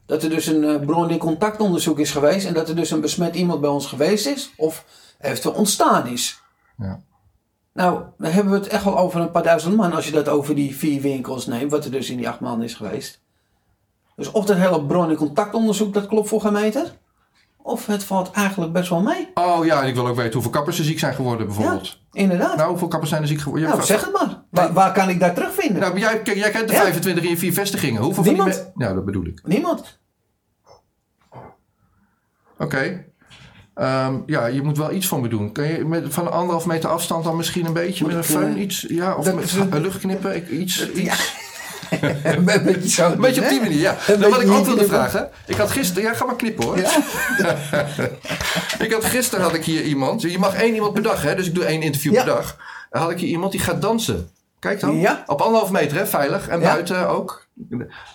dat 0.06 0.24
er 0.24 0.30
dus 0.30 0.46
een 0.46 0.64
eh, 0.64 0.86
bron- 0.86 1.10
en 1.10 1.18
contactonderzoek 1.18 2.00
is 2.00 2.12
geweest 2.12 2.46
en 2.46 2.54
dat 2.54 2.70
er 2.70 2.76
dus 2.76 2.92
een 2.92 3.02
besmet 3.02 3.36
iemand 3.36 3.62
bij 3.62 3.70
ons 3.70 3.86
geweest 3.86 4.26
is 4.26 4.54
of 4.58 4.86
eventueel 5.20 5.56
ontstaan 5.56 6.08
is. 6.08 6.42
Ja. 6.78 7.02
Nou, 7.74 8.04
dan 8.18 8.32
hebben 8.32 8.52
we 8.54 8.60
het 8.60 8.68
echt 8.68 8.84
wel 8.84 8.98
over 8.98 9.22
een 9.22 9.32
paar 9.32 9.44
duizend 9.44 9.76
man 9.76 9.94
als 9.94 10.06
je 10.06 10.12
dat 10.12 10.28
over 10.28 10.56
die 10.56 10.76
vier 10.76 11.02
winkels 11.02 11.46
neemt, 11.46 11.72
wat 11.72 11.86
er 11.86 11.92
dus 11.92 12.10
in 12.10 12.18
die 12.18 12.30
acht 12.30 12.40
maanden 12.40 12.66
is 12.66 12.74
geweest. 12.74 13.22
Dus 14.16 14.32
of 14.32 14.46
dat 14.46 14.58
hele 14.58 14.86
bron- 14.86 15.10
en 15.10 15.16
contactonderzoek, 15.16 15.94
dat 15.94 16.08
klopt 16.08 16.30
voor 16.30 16.42
geen 16.42 16.54
meter. 16.54 16.98
Of 17.58 17.86
het 17.86 18.04
valt 18.04 18.32
eigenlijk 18.32 18.74
best 18.74 18.90
wel 18.90 19.02
mee. 19.02 19.32
Oh 19.34 19.66
ja, 19.66 19.82
en 19.82 19.88
ik 19.88 19.96
wil 19.96 20.08
ook 20.08 20.16
weten 20.16 20.34
hoeveel 20.34 20.52
kappers 20.52 20.80
er 20.80 20.86
ziek 20.86 21.00
zijn 21.00 21.14
geworden 21.14 21.46
bijvoorbeeld. 21.48 22.00
Inderdaad. 22.12 22.56
Nou, 22.56 22.70
hoeveel 22.70 22.88
kappers 22.88 23.10
zijn 23.10 23.22
er 23.22 23.28
ziek 23.28 23.42
geworden? 23.42 23.70
Nou, 23.70 23.84
zeg 23.84 24.06
het 24.06 24.14
maar. 24.14 24.43
Waar, 24.54 24.74
waar 24.74 24.92
kan 24.94 25.10
ik 25.10 25.20
daar 25.20 25.34
terugvinden? 25.34 25.82
Nou, 25.82 26.00
jij, 26.00 26.22
kijk, 26.22 26.38
jij 26.38 26.50
kent 26.52 26.68
de 26.68 26.74
Ja. 26.74 26.80
25 26.82 27.24
in 27.24 27.38
vier 27.38 27.54
vestigingen. 27.54 28.02
Hoeveel 28.02 28.24
van 28.24 28.34
die 28.34 28.44
Niemand. 28.44 28.72
Ja, 28.78 28.94
dat 28.94 29.06
bedoel 29.06 29.26
ik. 29.26 29.42
Niemand. 29.44 30.00
Oké. 32.58 33.06
Ehm, 33.76 34.16
ja, 34.26 34.46
je 34.46 34.62
moet 34.62 34.78
wel 34.78 34.92
iets 34.92 35.08
van 35.08 35.22
me 35.22 35.28
doen. 35.28 35.52
Kan 35.52 35.68
je 35.68 35.86
met, 35.86 36.14
van 36.14 36.32
anderhalf 36.32 36.66
meter 36.66 36.90
afstand 36.90 37.24
dan 37.24 37.36
misschien 37.36 37.66
een 37.66 37.74
beetje 37.74 38.06
met 38.06 38.16
een 38.16 38.22
ik, 38.22 38.30
eh, 38.30 38.36
föhn 38.36 38.58
iets? 38.60 38.86
Ja, 38.90 39.16
of 39.16 39.26
dat 39.26 39.36
met 39.36 39.54
een- 39.54 39.82
luchtknippen? 39.82 40.62
Iets, 40.62 40.92
iets. 40.92 41.34
een 42.24 42.44
beetje 42.46 42.90
zo. 43.02 43.12
Een 43.12 43.22
beetje 43.22 43.42
op 43.42 43.50
die 43.50 43.60
manier, 43.60 43.80
ja. 43.80 43.98
Een 44.08 44.20
Nou, 44.20 44.32
wat 44.32 44.42
ik 44.42 44.50
ook 44.50 44.66
wilde 44.66 44.86
vragen. 44.86 45.30
Ik 45.48 45.56
had 45.56 45.72
gisteren... 45.72 46.04
Ja, 46.04 46.14
ga 46.14 46.26
maar 46.26 46.36
knippen 46.36 46.66
hoor. 46.66 46.78
Ja. 46.80 46.90
Ik 48.80 48.92
had 48.92 49.06
gisteren 49.06 49.44
had 49.44 49.54
ik 49.54 49.66
hier 49.66 49.84
iemand. 49.84 50.22
Je 50.22 50.38
mag 50.40 50.54
één 50.56 50.74
iemand 50.74 50.94
per 50.94 51.02
dag, 51.04 51.22
hè? 51.22 51.36
Dus 51.36 51.48
ik 51.48 51.56
doe 51.56 51.66
één 51.66 51.82
interview 51.82 52.14
Ja. 52.14 52.24
per 52.24 52.34
dag. 52.34 52.58
Dan 52.90 53.02
had 53.02 53.12
ik 53.12 53.20
hier 53.20 53.30
iemand 53.30 53.52
die 53.52 53.62
gaat 53.62 53.82
dansen. 53.82 54.30
Kijk 54.64 54.80
dan. 54.80 54.96
Ja. 55.00 55.24
Op 55.28 55.42
anderhalf 55.42 55.72
meter, 55.72 55.98
hè? 55.98 56.06
Veilig. 56.08 56.48
En 56.48 56.60
Ja. 56.60 56.72
buiten 56.74 57.08
ook. 57.10 57.48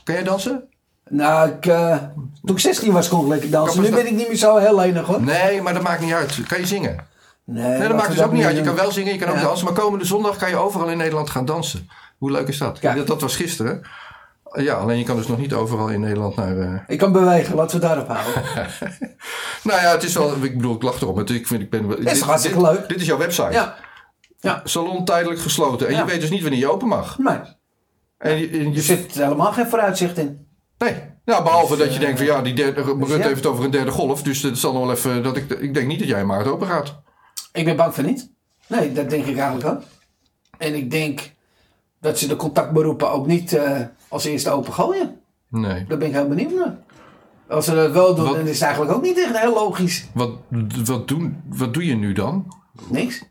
Kan 0.04 0.14
jij 0.14 0.22
dansen? 0.22 0.64
Nou, 1.08 1.48
ik, 1.50 1.66
eh, 1.66 1.96
toen 2.44 2.54
ik 2.56 2.58
16 2.58 2.92
was 2.92 3.08
kon 3.08 3.22
ik 3.24 3.28
lekker 3.28 3.50
dansen. 3.50 3.82
Nu 3.82 3.90
ben 3.90 4.06
ik 4.06 4.12
niet 4.12 4.28
meer 4.28 4.36
zo 4.36 4.56
heel 4.56 4.76
lenig 4.76 5.06
hoor. 5.06 5.22
Nee, 5.22 5.62
maar 5.62 5.74
dat 5.74 5.82
maakt 5.82 6.00
niet 6.00 6.12
uit. 6.12 6.38
Kan 6.46 6.58
je 6.58 6.66
zingen? 6.66 6.96
Nee, 7.44 7.78
Nee, 7.78 7.88
dat 7.88 7.96
maakt 7.96 8.10
dus 8.10 8.22
ook 8.22 8.32
niet 8.32 8.44
uit. 8.44 8.56
Je 8.56 8.62
kan 8.62 8.74
wel 8.74 8.92
zingen, 8.92 9.12
je 9.12 9.18
kan 9.18 9.28
ook 9.28 9.40
dansen. 9.40 9.64
Maar 9.64 9.74
komende 9.74 10.04
zondag 10.04 10.36
kan 10.36 10.48
je 10.48 10.56
overal 10.56 10.88
in 10.88 10.96
Nederland 10.96 11.30
gaan 11.30 11.44
dansen. 11.44 11.88
Hoe 12.18 12.30
leuk 12.30 12.48
is 12.48 12.58
dat? 12.58 12.78
Dat, 12.80 13.06
dat 13.06 13.20
was 13.20 13.36
gisteren. 13.36 13.82
Ja, 14.52 14.74
alleen 14.74 14.98
je 14.98 15.04
kan 15.04 15.16
dus 15.16 15.26
nog 15.26 15.38
niet 15.38 15.54
overal 15.54 15.88
in 15.88 16.00
Nederland 16.00 16.36
naar... 16.36 16.58
eh, 16.58 16.74
Ik 16.86 16.98
kan 16.98 17.12
bewegen, 17.12 17.54
laten 17.54 17.80
we 17.80 17.86
daarop 17.86 18.08
houden. 18.08 18.42
Nou 19.62 19.80
ja, 19.80 19.90
het 19.90 20.02
is 20.02 20.14
wel... 20.14 20.32
Ik 20.42 20.56
bedoel, 20.56 20.74
ik 20.74 20.82
lach 20.82 21.00
erom. 21.00 21.18
Ik 21.20 21.46
vind, 21.46 21.62
ik 21.62 21.70
ben, 21.70 21.88
dit, 21.88 22.18
toch 22.18 22.28
hartstikke 22.28 22.58
dit- 22.58 22.66
leuk? 22.70 22.88
Dit 22.88 23.00
is 23.00 23.06
jouw 23.06 23.18
website. 23.18 23.50
Ja. 23.52 23.74
Ja. 24.40 24.60
Salon 24.64 25.04
tijdelijk 25.04 25.40
gesloten. 25.40 25.86
En 25.86 25.92
Ja. 25.92 25.98
je 25.98 26.04
weet 26.06 26.20
dus 26.20 26.30
niet 26.30 26.42
wanneer 26.42 26.58
je 26.60 26.70
open 26.70 26.88
mag. 26.88 27.18
Nee, 27.18 27.38
En 28.18 28.38
je, 28.38 28.48
en 28.48 28.70
je 28.70 28.76
er 28.76 28.82
zit 28.82 29.12
helemaal 29.14 29.52
geen 29.52 29.66
vooruitzicht 29.66 30.18
in. 30.18 30.46
Nee. 30.78 30.94
Nou, 31.24 31.42
behalve 31.42 31.76
Dus, 31.76 31.84
dat 31.84 31.88
je 31.94 31.98
eh, 32.00 32.04
denkt 32.04 32.18
van 32.18 32.26
ja, 32.26 32.42
die 32.42 32.54
derde, 32.54 32.82
Rutte 32.82 33.06
ja. 33.16 33.22
heeft 33.22 33.34
het 33.36 33.46
over 33.46 33.64
een 33.64 33.70
derde 33.70 33.90
golf. 33.90 34.22
Dus 34.22 34.42
het 34.42 34.58
zal 34.58 34.72
nog 34.72 34.82
wel 34.82 34.92
even... 34.92 35.22
Dat 35.22 35.36
ik, 35.36 35.50
ik 35.50 35.74
denk 35.74 35.86
niet 35.86 35.98
dat 35.98 36.08
jij 36.08 36.20
in 36.20 36.26
maart 36.26 36.46
open 36.46 36.66
gaat. 36.66 37.00
Ik 37.52 37.64
ben 37.64 37.76
bang 37.76 37.94
voor 37.94 38.04
niet. 38.04 38.30
Nee, 38.66 38.92
dat 38.92 39.10
denk 39.10 39.24
ik 39.26 39.38
eigenlijk 39.38 39.68
ook. 39.68 39.82
En 40.58 40.74
ik 40.74 40.90
denk 40.90 41.32
dat 42.00 42.18
ze 42.18 42.26
de 42.28 42.36
contactberoepen 42.36 43.10
ook 43.10 43.26
niet 43.26 43.52
eh, 43.52 43.80
als 44.08 44.24
eerste 44.24 44.50
open 44.50 44.72
gooien. 44.72 45.20
Nee. 45.48 45.84
Daar 45.88 45.98
ben 45.98 46.08
ik 46.08 46.14
heel 46.14 46.28
benieuwd 46.28 46.52
naar. 46.54 46.76
Als 47.48 47.64
ze 47.64 47.74
dat 47.74 47.90
wel 47.92 48.14
doen, 48.14 48.24
Wat- 48.24 48.34
dan 48.36 48.46
is 48.46 48.52
het 48.52 48.62
eigenlijk 48.62 48.92
ook 48.96 49.02
niet 49.02 49.18
echt 49.18 49.38
heel 49.38 49.54
logisch. 49.54 50.06
Wat, 50.14 50.30
wat, 50.84 51.08
doen, 51.08 51.42
wat 51.48 51.74
doe 51.74 51.86
je 51.86 51.94
nu 51.94 52.12
dan? 52.12 52.54
Niks. 52.88 53.22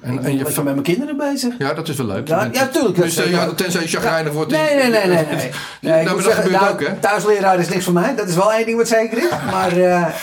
En, 0.00 0.10
en 0.16 0.22
ben 0.22 0.38
je, 0.38 0.46
fa- 0.46 0.62
met 0.62 0.72
mijn 0.72 0.84
kinderen 0.86 1.16
bezig. 1.16 1.54
ja, 1.58 1.74
dat 1.74 1.88
is 1.88 1.96
wel 1.96 2.06
leuk. 2.06 2.28
Ja, 2.28 2.44
Je 2.44 2.52
ja, 2.52 2.66
tuurlijk, 2.66 2.96
Dus, 2.96 3.16
eh, 3.16 3.30
ja, 3.30 3.52
tenzij 3.54 3.82
je 3.82 3.88
chagrijnig 3.88 4.32
wordt. 4.32 4.50
Nee, 4.50 4.74
nee, 4.76 4.90
nee, 4.90 5.06
nee. 5.06 5.24
nee. 5.24 5.50
nee. 5.80 6.04
dat 6.04 6.22
gebeurt 6.22 6.50
nou, 6.60 6.72
ook, 6.72 6.80
hè? 6.80 6.94
thuisleraar 6.98 7.58
is 7.58 7.68
niks 7.68 7.84
voor 7.84 7.92
mij. 7.92 8.14
Dat 8.14 8.28
is 8.28 8.34
wel 8.34 8.52
één 8.52 8.66
ding 8.66 8.76
wat 8.76 8.88
zeker 8.88 9.18
is. 9.18 9.30
Maar 9.52 9.72
eh, 9.76 10.14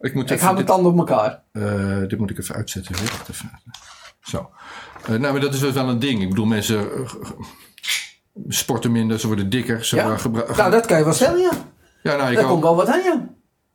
Ik, 0.00 0.14
moet 0.14 0.30
ik 0.30 0.40
hou 0.40 0.54
mijn 0.54 0.66
tanden 0.66 0.92
op 0.92 0.98
elkaar. 0.98 1.42
eh, 1.52 1.98
dit 2.08 2.18
moet 2.18 2.30
ik 2.30 2.38
even 2.38 2.54
uitzetten. 2.54 2.94
Weer. 2.94 3.10
Wacht 3.10 3.28
even. 3.28 3.50
Zo. 4.20 4.50
Eh, 5.02 5.08
nou, 5.08 5.32
maar 5.32 5.40
dat 5.40 5.54
is 5.54 5.60
dus 5.60 5.72
wel 5.72 5.88
een 5.88 5.98
ding. 5.98 6.22
Ik 6.22 6.28
bedoel, 6.28 6.46
mensen 6.46 6.88
sporten 8.48 8.92
minder, 8.92 9.20
ze 9.20 9.26
worden 9.26 9.50
dikker. 9.50 9.84
Ze 9.84 9.96
Ja? 9.96 10.16
Nou, 10.56 10.70
dat 10.70 10.86
kan 10.86 10.98
je 10.98 11.04
wel 11.04 11.12
stellen, 11.12 11.40
ja. 11.40 11.50
ja, 12.02 12.16
nou, 12.16 12.30
ik 12.30 12.36
Daar 12.36 12.46
komt 12.46 12.62
wel 12.62 12.76
wat 12.76 12.88
aan, 12.88 13.02
ja. 13.02 13.24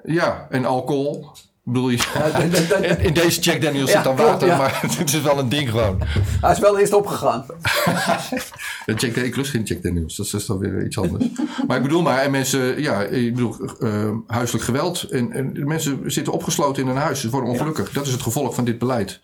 Ja, 0.03 0.47
en 0.49 0.65
alcohol. 0.65 1.31
Ik 1.69 1.75
bedoel, 1.75 1.89
je, 1.89 2.97
in, 3.07 3.13
deze 3.13 3.41
Jack 3.41 3.61
Daniels 3.61 3.91
zit 3.91 4.03
dan 4.03 4.15
water, 4.15 4.47
ja. 4.47 4.57
maar 4.57 4.79
het 4.97 5.13
is 5.13 5.21
wel 5.21 5.39
een 5.39 5.49
ding 5.49 5.69
gewoon. 5.69 6.01
Hij 6.41 6.51
is 6.51 6.59
wel 6.59 6.79
eerst 6.79 6.93
opgegaan. 6.93 7.45
Ja, 8.85 8.95
Jack, 8.95 9.15
ik 9.15 9.35
lust 9.35 9.51
geen 9.51 9.63
Jack 9.63 9.81
Daniels, 9.81 10.15
dat 10.15 10.33
is 10.33 10.45
dan 10.45 10.57
weer 10.57 10.85
iets 10.85 10.97
anders. 10.97 11.25
maar 11.67 11.77
ik 11.77 11.83
bedoel 11.83 12.01
maar, 12.01 12.17
en 12.17 12.31
mensen, 12.31 12.81
ja, 12.81 13.01
ik 13.01 13.35
bedoel, 13.35 13.55
eh, 13.79 14.09
huiselijk 14.27 14.65
geweld. 14.65 15.03
En, 15.03 15.31
en 15.31 15.53
de 15.53 15.65
mensen 15.65 16.11
zitten 16.11 16.33
opgesloten 16.33 16.83
in 16.83 16.89
een 16.89 16.95
huis, 16.95 17.21
ze 17.21 17.29
worden 17.29 17.49
ongelukkig. 17.49 17.91
Dat 17.91 18.05
is 18.05 18.11
het 18.11 18.21
gevolg 18.21 18.55
van 18.55 18.65
dit 18.65 18.79
beleid. 18.79 19.19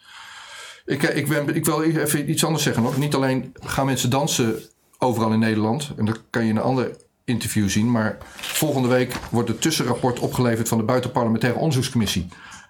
Ik, 0.85 1.03
eh, 1.03 1.17
ik, 1.17 1.27
ben, 1.27 1.55
ik 1.55 1.65
wil 1.65 1.83
even 1.83 2.29
iets 2.29 2.45
anders 2.45 2.63
zeggen 2.63 2.83
nog. 2.83 2.97
Niet 2.97 3.15
alleen 3.15 3.53
gaan 3.63 3.85
mensen 3.85 4.09
dansen 4.09 4.59
overal 4.97 5.31
in 5.31 5.39
Nederland, 5.39 5.91
en 5.97 6.05
dat 6.05 6.21
kan 6.29 6.45
je 6.45 6.51
een 6.51 6.61
ander 6.61 6.91
interview 7.25 7.69
zien, 7.69 7.91
maar 7.91 8.17
volgende 8.35 8.87
week 8.87 9.13
wordt 9.29 9.49
het 9.49 9.61
tussenrapport 9.61 10.19
opgeleverd 10.19 10.67
van 10.67 10.77
de 10.77 10.83
Buitenparlementaire 10.83 11.59
Onderzoekscommissie. 11.59 12.27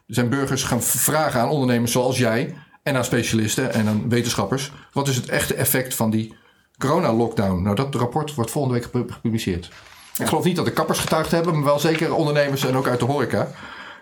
Er 0.08 0.14
zijn 0.14 0.30
burgers 0.30 0.64
gaan 0.64 0.84
vragen 0.84 1.40
aan 1.40 1.50
ondernemers 1.50 1.92
zoals 1.92 2.18
jij 2.18 2.56
en 2.84 2.96
aan 2.96 3.06
specialisten 3.06 3.74
en 3.74 3.88
aan 3.88 4.10
wetenschappers. 4.10 4.72
Wat 4.92 5.08
is 5.08 5.16
het 5.16 5.30
echte 5.30 5.54
effect 5.54 5.96
van 5.96 6.10
die 6.10 6.36
corona-lockdown? 6.78 7.62
Nou, 7.62 7.76
dat 7.76 7.96
rapport 7.96 8.36
wordt 8.36 8.52
volgende 8.52 8.78
week 8.80 8.92
gepu- 8.92 9.14
gepubliceerd. 9.14 9.70
Ik 10.18 10.28
geloof 10.28 10.44
niet 10.44 10.56
dat 10.56 10.66
de 10.66 10.72
kappers 10.72 11.00
getuigd 11.00 11.32
hebben, 11.32 11.54
maar 11.54 11.64
wel 11.64 11.80
zeker 11.80 12.14
ondernemers 12.14 12.66
en 12.66 12.76
ook 12.76 12.88
uit 12.88 13.00
de 13.00 13.06
horeca. 13.06 13.52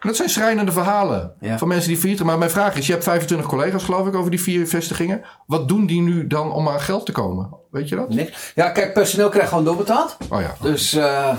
Dat 0.03 0.15
zijn 0.15 0.29
schrijnende 0.29 0.71
verhalen 0.71 1.33
Ja. 1.39 1.57
van 1.57 1.67
mensen 1.67 1.89
die 1.89 1.97
failliet 1.97 2.23
Maar 2.23 2.37
mijn 2.37 2.49
vraag 2.51 2.75
is, 2.75 2.85
je 2.85 2.91
hebt 2.91 3.03
25 3.03 3.47
collega's 3.47 3.83
geloof 3.83 4.07
ik 4.07 4.15
over 4.15 4.31
die 4.31 4.41
vier 4.41 4.67
vestigingen. 4.67 5.21
Wat 5.47 5.67
doen 5.67 5.85
die 5.85 6.01
nu 6.01 6.27
dan 6.27 6.51
om 6.51 6.69
aan 6.69 6.79
geld 6.81 7.05
te 7.05 7.11
komen? 7.11 7.49
Weet 7.71 7.89
je 7.89 7.95
dat? 7.95 8.09
Niks. 8.09 8.51
Ja, 8.55 8.69
kijk, 8.69 8.93
personeel 8.93 9.29
krijgt 9.29 9.49
gewoon 9.49 9.63
doorbetaald. 9.63 10.17
Oh 10.29 10.41
ja, 10.41 10.55
Dus 10.61 10.93
eh, 10.93 11.29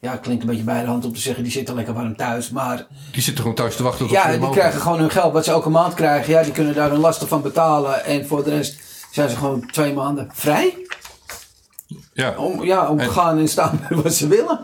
ja, 0.00 0.16
klinkt 0.16 0.42
een 0.42 0.48
beetje 0.48 0.64
bij 0.64 0.80
de 0.80 0.86
hand 0.86 1.04
om 1.04 1.12
te 1.12 1.20
zeggen, 1.20 1.42
die 1.42 1.52
zitten 1.52 1.74
lekker 1.74 1.94
warm 1.94 2.16
thuis. 2.16 2.50
Maar 2.50 2.86
die 3.12 3.22
zitten 3.22 3.40
gewoon 3.42 3.56
thuis 3.56 3.76
te 3.76 3.82
wachten 3.82 4.06
tot 4.06 4.14
ja, 4.16 4.30
die 4.30 4.38
mogen. 4.38 4.54
krijgen 4.54 4.80
gewoon 4.80 4.98
hun 4.98 5.10
geld 5.10 5.32
wat 5.32 5.44
ze 5.44 5.50
elke 5.50 5.70
maand 5.70 5.94
krijgen. 5.94 6.32
Ja, 6.32 6.42
die 6.42 6.52
kunnen 6.52 6.74
daar 6.74 6.90
hun 6.90 7.00
lasten 7.00 7.28
van 7.28 7.42
betalen. 7.42 8.04
En 8.04 8.26
voor 8.26 8.44
de 8.44 8.50
rest 8.50 8.80
zijn 9.10 9.28
ze 9.30 9.36
gewoon 9.36 9.66
twee 9.72 9.92
maanden 9.92 10.28
vrij. 10.32 10.86
Ja. 12.12 12.34
Om, 12.36 12.64
ja, 12.64 12.88
om 12.88 12.98
te 12.98 13.08
gaan 13.10 13.38
en 13.38 13.48
staan 13.48 13.80
met 13.90 14.02
wat 14.02 14.14
ze 14.14 14.28
willen. 14.28 14.60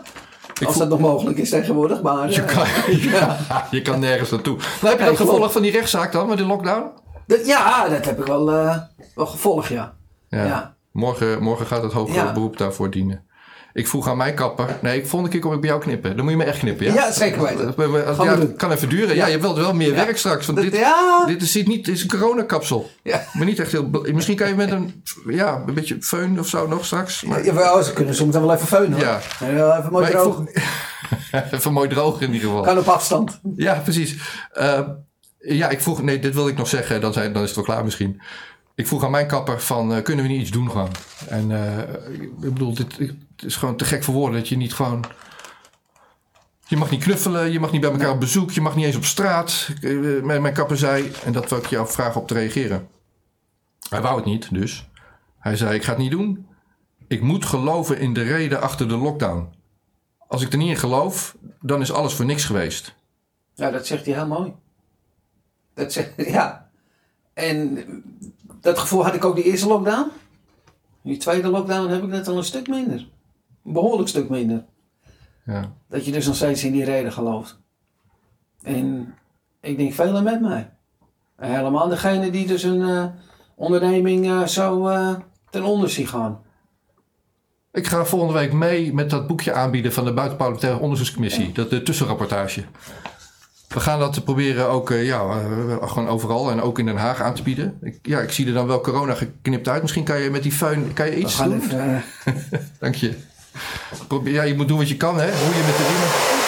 Als 0.67 0.77
dat 0.77 0.89
nog 0.89 0.99
mogelijk 0.99 1.37
is 1.37 1.49
tegenwoordig. 1.49 2.01
Maar, 2.01 2.29
Je 2.29 2.41
eh, 2.41 2.55
kan, 2.55 2.65
ja. 3.19 3.37
je 3.71 3.81
kan 3.81 3.99
nergens 3.99 4.29
naartoe. 4.29 4.55
Nou, 4.55 4.95
heb 4.95 4.99
je 4.99 5.05
dat 5.05 5.17
gevolg 5.17 5.51
van 5.51 5.61
die 5.61 5.71
rechtszaak 5.71 6.11
dan 6.11 6.27
met 6.27 6.37
die 6.37 6.45
lockdown? 6.45 6.91
Dat, 7.27 7.45
ja, 7.45 7.89
dat 7.89 8.05
heb 8.05 8.19
ik 8.19 8.25
wel, 8.25 8.51
eh, 8.51 8.77
wel 9.15 9.25
gevolgd, 9.25 9.67
ja. 9.67 9.93
Ja. 10.29 10.75
Morgen, 10.91 11.43
morgen 11.43 11.65
gaat 11.65 11.83
het 11.83 11.93
hoger 11.93 12.33
beroep 12.33 12.57
daarvoor 12.57 12.89
dienen. 12.89 13.25
Ik 13.73 13.87
vroeg 13.87 14.07
aan 14.09 14.17
mijn 14.17 14.33
kapper. 14.35 14.77
Nee, 14.81 14.97
ik 14.97 15.07
volgende 15.07 15.33
keer 15.33 15.41
kom 15.41 15.53
ik 15.53 15.59
bij 15.61 15.69
jou 15.69 15.81
knippen. 15.81 16.15
Dan 16.15 16.21
moet 16.23 16.31
je 16.33 16.37
me 16.39 16.43
echt 16.43 16.59
knippen, 16.59 16.85
ja? 16.85 16.93
Ja, 16.93 17.11
zeker 17.11 17.41
weten. 17.41 17.73
Maar- 17.77 17.87
Gaan 18.15 18.17
we 18.17 18.23
ja, 18.23 18.39
het 18.39 18.55
kan 18.55 18.71
even 18.71 18.89
duren. 18.89 19.15
Ja, 19.15 19.25
je 19.27 19.39
wilt 19.39 19.57
wel 19.57 19.73
meer 19.73 19.95
werk 19.95 20.17
straks. 20.17 20.45
Want 20.45 20.61
dit, 20.61 20.75
ja. 20.75 21.25
dit 21.25 21.41
is 21.41 21.53
niet, 21.53 21.85
dit 21.85 21.87
is 21.95 22.01
een 22.01 22.09
coronakapsel. 22.09 22.89
Ja. 23.03 23.23
Maar 23.33 23.45
niet 23.45 23.59
echt 23.59 23.71
heel... 23.71 23.89
Misschien 24.13 24.35
kan 24.35 24.47
je 24.47 24.55
met 24.55 24.71
een, 24.71 25.03
ja, 25.27 25.63
een 25.67 25.73
beetje 25.73 25.97
föhn 26.01 26.39
of 26.39 26.47
zo 26.47 26.67
nog 26.67 26.85
straks. 26.85 27.23
Maar, 27.23 27.45
Ja, 27.45 27.81
ze 27.81 27.93
kunnen 27.93 28.15
soms 28.15 28.33
wel 28.35 28.53
even 28.53 28.67
feunen. 28.67 28.99
Ja. 28.99 29.19
Even 29.41 29.91
mooi 29.91 30.03
maar 30.03 30.11
droog. 30.11 30.33
vroeg- 30.35 31.51
even 31.53 31.73
mooi 31.73 31.89
droog 31.89 32.21
in 32.21 32.33
ieder 32.33 32.47
geval. 32.47 32.63
Kan 32.63 32.77
op 32.77 32.87
afstand. 32.87 33.39
Ja, 33.55 33.73
precies. 33.83 34.15
Eh, 34.51 34.79
ja, 35.39 35.69
ik 35.69 35.81
vroeg, 35.81 36.01
nee, 36.01 36.19
dit 36.19 36.33
wil 36.33 36.47
ik 36.47 36.57
nog 36.57 36.67
zeggen, 36.67 37.01
dan, 37.01 37.13
zijn, 37.13 37.33
dan 37.33 37.41
is 37.41 37.47
het 37.47 37.55
wel 37.55 37.65
klaar 37.65 37.83
misschien. 37.83 38.21
Ik 38.75 38.87
vroeg 38.87 39.03
aan 39.03 39.11
mijn 39.11 39.27
kapper 39.27 39.61
van, 39.61 39.93
eh, 39.93 40.03
kunnen 40.03 40.25
we 40.25 40.31
niet 40.31 40.41
iets 40.41 40.51
doen 40.51 40.69
gewoon? 40.71 40.89
En 41.29 41.51
eh, 41.51 41.77
ik 42.41 42.53
bedoel, 42.53 42.73
dit, 42.73 43.13
is 43.45 43.55
gewoon 43.55 43.75
te 43.75 43.85
gek 43.85 44.03
voor 44.03 44.13
woorden 44.13 44.39
dat 44.39 44.49
je 44.49 44.57
niet 44.57 44.73
gewoon 44.73 45.05
Je 46.67 46.77
mag 46.77 46.91
niet 46.91 47.03
knuffelen, 47.03 47.51
je 47.51 47.59
mag 47.59 47.71
niet 47.71 47.81
bij 47.81 47.91
elkaar 47.91 48.11
op 48.11 48.19
bezoek, 48.19 48.51
je 48.51 48.61
mag 48.61 48.75
niet 48.75 48.85
eens 48.85 48.95
op 48.95 49.05
straat. 49.05 49.69
Eh, 49.81 50.21
Mijn, 50.21 50.41
mijn 50.41 50.53
kapper 50.53 50.77
zei, 50.77 51.11
en 51.23 51.31
dat 51.33 51.49
wil 51.49 51.57
ik 51.57 51.65
jou 51.65 51.87
vragen 51.87 52.21
op 52.21 52.27
te 52.27 52.33
reageren. 52.33 52.87
Hij 53.89 54.01
wou 54.01 54.15
het 54.15 54.25
niet, 54.25 54.53
dus. 54.53 54.89
Hij 55.39 55.55
zei, 55.55 55.75
ik 55.75 55.83
ga 55.83 55.89
het 55.89 55.99
niet 55.99 56.11
doen. 56.11 56.47
Ik 57.07 57.21
moet 57.21 57.45
geloven 57.45 57.99
in 57.99 58.13
de 58.13 58.23
reden 58.23 58.61
achter 58.61 58.87
de 58.87 58.97
lockdown. 58.97 59.49
Als 60.27 60.41
ik 60.41 60.51
er 60.51 60.57
niet 60.57 60.69
in 60.69 60.77
geloof, 60.77 61.35
dan 61.61 61.81
is 61.81 61.91
alles 61.91 62.13
voor 62.13 62.25
niks 62.25 62.45
geweest. 62.45 62.95
Ja, 63.55 63.71
dat 63.71 63.87
zegt 63.87 64.05
hij 64.05 64.13
heel 64.15 64.27
mooi. 64.27 64.53
Dat 65.73 65.93
zegt, 65.93 66.13
ja. 66.37 66.69
En 67.33 67.85
dat 68.61 68.79
gevoel 68.79 69.03
had 69.03 69.13
ik 69.13 69.25
ook 69.25 69.35
de 69.35 69.43
eerste 69.43 69.67
lockdown. 69.67 70.11
Die 71.03 71.17
tweede 71.17 71.47
lockdown 71.47 71.89
heb 71.89 72.03
ik 72.03 72.11
dat 72.11 72.27
al 72.27 72.37
een 72.37 72.43
stuk 72.43 72.67
minder. 72.67 73.07
Een 73.65 73.73
behoorlijk 73.73 74.09
stuk 74.09 74.29
minder. 74.29 74.65
Ja. 75.45 75.71
Dat 75.87 76.05
je 76.05 76.11
dus 76.11 76.25
nog 76.25 76.35
steeds 76.35 76.63
in 76.63 76.71
die 76.71 76.83
reden 76.83 77.13
gelooft. 77.13 77.59
En 78.61 79.13
ik 79.61 79.77
denk 79.77 79.93
velen 79.93 80.23
met 80.23 80.41
mij. 80.41 80.69
En 81.35 81.55
helemaal 81.55 81.87
degene 81.87 82.29
die 82.29 82.47
dus 82.47 82.63
een 82.63 82.81
eh, 82.81 83.05
onderneming 83.55 84.25
eh, 84.25 84.43
zo 84.43 84.87
eh, 84.87 85.13
ten 85.49 85.63
onder 85.63 85.89
zien 85.89 86.07
gaan. 86.07 86.39
Ik 87.71 87.87
ga 87.87 88.05
volgende 88.05 88.33
week 88.33 88.53
mee 88.53 88.93
met 88.93 89.09
dat 89.09 89.27
boekje 89.27 89.53
aanbieden 89.53 89.93
van 89.93 90.05
de 90.05 90.13
Buitenparlementaire 90.13 90.79
Onderzoekscommissie. 90.79 91.51
Dat 91.51 91.69
de 91.69 91.83
tussenrapportage. 91.83 92.63
We 93.67 93.79
gaan 93.79 93.99
dat 93.99 94.23
proberen 94.23 94.69
ook 94.69 94.89
ja, 94.89 95.41
gewoon 95.81 96.07
overal 96.07 96.51
en 96.51 96.61
ook 96.61 96.79
in 96.79 96.85
Den 96.85 96.97
Haag 96.97 97.21
aan 97.21 97.33
te 97.33 97.43
bieden. 97.43 97.77
Ik, 97.81 97.99
ja, 98.01 98.19
ik 98.19 98.31
zie 98.31 98.47
er 98.47 98.53
dan 98.53 98.67
wel 98.67 98.81
corona 98.81 99.13
geknipt 99.13 99.67
uit. 99.67 99.81
Misschien 99.81 100.03
kan 100.03 100.19
je 100.19 100.29
met 100.29 100.43
die 100.43 100.53
föhn 100.53 100.93
kan 100.93 101.05
je 101.05 101.11
We 101.11 101.17
iets 101.17 101.43
doen. 101.43 101.61
even, 101.61 102.03
Dank 102.79 102.95
je. 102.95 103.17
Probeer, 104.07 104.33
ja, 104.33 104.43
je 104.43 104.55
moet 104.55 104.67
doen 104.67 104.77
wat 104.77 104.89
je 104.89 104.97
kan, 104.97 105.19
hè? 105.19 105.25
Hoe 105.31 105.55
je 105.55 105.63
met 105.65 105.77
de 105.77 105.83
riemen. 105.87 106.39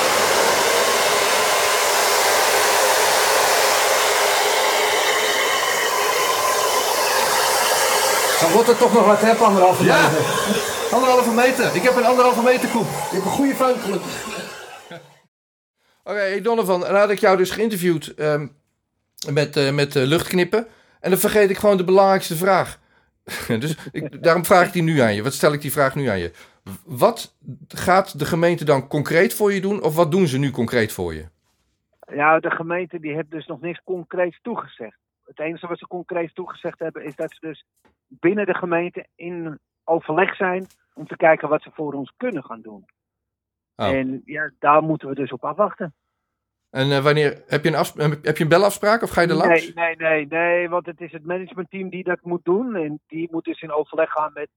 dan 8.41 8.51
wordt 8.51 8.67
het 8.67 8.77
toch 8.77 8.93
nog 8.93 9.05
wat, 9.05 9.21
hè, 9.21 9.31
anderhalve 9.33 9.83
Ja. 9.83 10.01
meter. 10.09 10.25
Anderhalve 10.91 11.31
meter. 11.31 11.75
Ik 11.75 11.81
heb 11.81 11.95
een 11.95 12.05
anderhalve 12.05 12.41
meter 12.41 12.69
koep. 12.69 12.87
Je 13.09 13.15
hebt 13.15 13.25
een 13.25 13.31
goede 13.31 13.55
gelukkig. 13.55 14.11
Oké, 16.03 16.17
hey 16.17 16.41
Donovan, 16.41 16.85
had 16.85 17.09
ik 17.09 17.19
jou 17.19 17.37
dus 17.37 17.49
geïnterviewd 17.49 18.13
ehm, 18.17 18.47
met, 19.29 19.57
eh, 19.57 19.71
met 19.71 19.95
eh, 19.95 20.03
luchtknippen. 20.03 20.67
En 20.99 21.09
dan 21.09 21.19
vergeet 21.19 21.49
ik 21.49 21.57
gewoon 21.57 21.77
de 21.77 21.83
belangrijkste 21.83 22.35
vraag. 22.35 22.77
dus 23.59 23.75
ik, 23.91 24.23
daarom 24.23 24.45
vraag 24.45 24.67
ik 24.67 24.73
die 24.73 24.83
nu 24.83 24.99
aan 24.99 25.15
je. 25.15 25.23
Wat 25.23 25.33
stel 25.33 25.53
ik 25.53 25.61
die 25.61 25.71
vraag 25.71 25.95
nu 25.95 26.07
aan 26.07 26.19
je? 26.19 26.31
Wat 26.85 27.35
gaat 27.67 28.19
de 28.19 28.25
gemeente 28.25 28.65
dan 28.65 28.87
concreet 28.87 29.33
voor 29.33 29.53
je 29.53 29.61
doen? 29.61 29.83
Of 29.83 29.95
wat 29.95 30.11
doen 30.11 30.27
ze 30.27 30.39
nu 30.39 30.51
concreet 30.51 30.91
voor 30.91 31.13
je? 31.13 31.25
Ja, 32.13 32.39
de 32.39 32.51
gemeente 32.51 32.99
die 32.99 33.13
heeft 33.13 33.31
dus 33.31 33.45
nog 33.45 33.61
niks 33.61 33.81
concreets 33.83 34.39
toegezegd. 34.41 34.97
Het 35.25 35.39
enige 35.39 35.67
wat 35.67 35.79
ze 35.79 35.87
concreet 35.87 36.35
toegezegd 36.35 36.79
hebben 36.79 37.05
is 37.05 37.15
dat 37.15 37.31
ze 37.31 37.47
dus 37.47 37.65
binnen 38.07 38.45
de 38.45 38.53
gemeente 38.53 39.07
in 39.15 39.59
overleg 39.83 40.35
zijn 40.35 40.67
om 40.93 41.07
te 41.07 41.15
kijken 41.15 41.49
wat 41.49 41.61
ze 41.61 41.71
voor 41.73 41.93
ons 41.93 42.13
kunnen 42.17 42.43
gaan 42.43 42.61
doen. 42.61 42.85
Oh. 43.75 43.87
En 43.87 44.21
ja, 44.25 44.51
daar 44.59 44.83
moeten 44.83 45.07
we 45.07 45.15
dus 45.15 45.31
op 45.31 45.45
afwachten. 45.45 45.93
En 46.69 46.91
eh, 46.91 47.03
wanneer 47.03 47.43
heb 47.47 47.63
je, 47.63 47.69
een 47.69 47.75
afsp- 47.75 47.97
heb 48.21 48.37
je 48.37 48.43
een 48.43 48.49
belafspraak 48.49 49.01
of 49.01 49.09
ga 49.09 49.21
je 49.21 49.27
er 49.27 49.33
langs? 49.33 49.73
Nee, 49.73 49.95
nee, 49.95 49.95
nee, 49.95 50.27
nee, 50.27 50.69
want 50.69 50.85
het 50.85 51.01
is 51.01 51.11
het 51.11 51.25
managementteam 51.25 51.89
die 51.89 52.03
dat 52.03 52.19
moet 52.21 52.45
doen. 52.45 52.75
En 52.75 53.01
die 53.07 53.27
moet 53.31 53.45
dus 53.45 53.61
in 53.61 53.71
overleg 53.71 54.11
gaan 54.11 54.31
met 54.33 54.49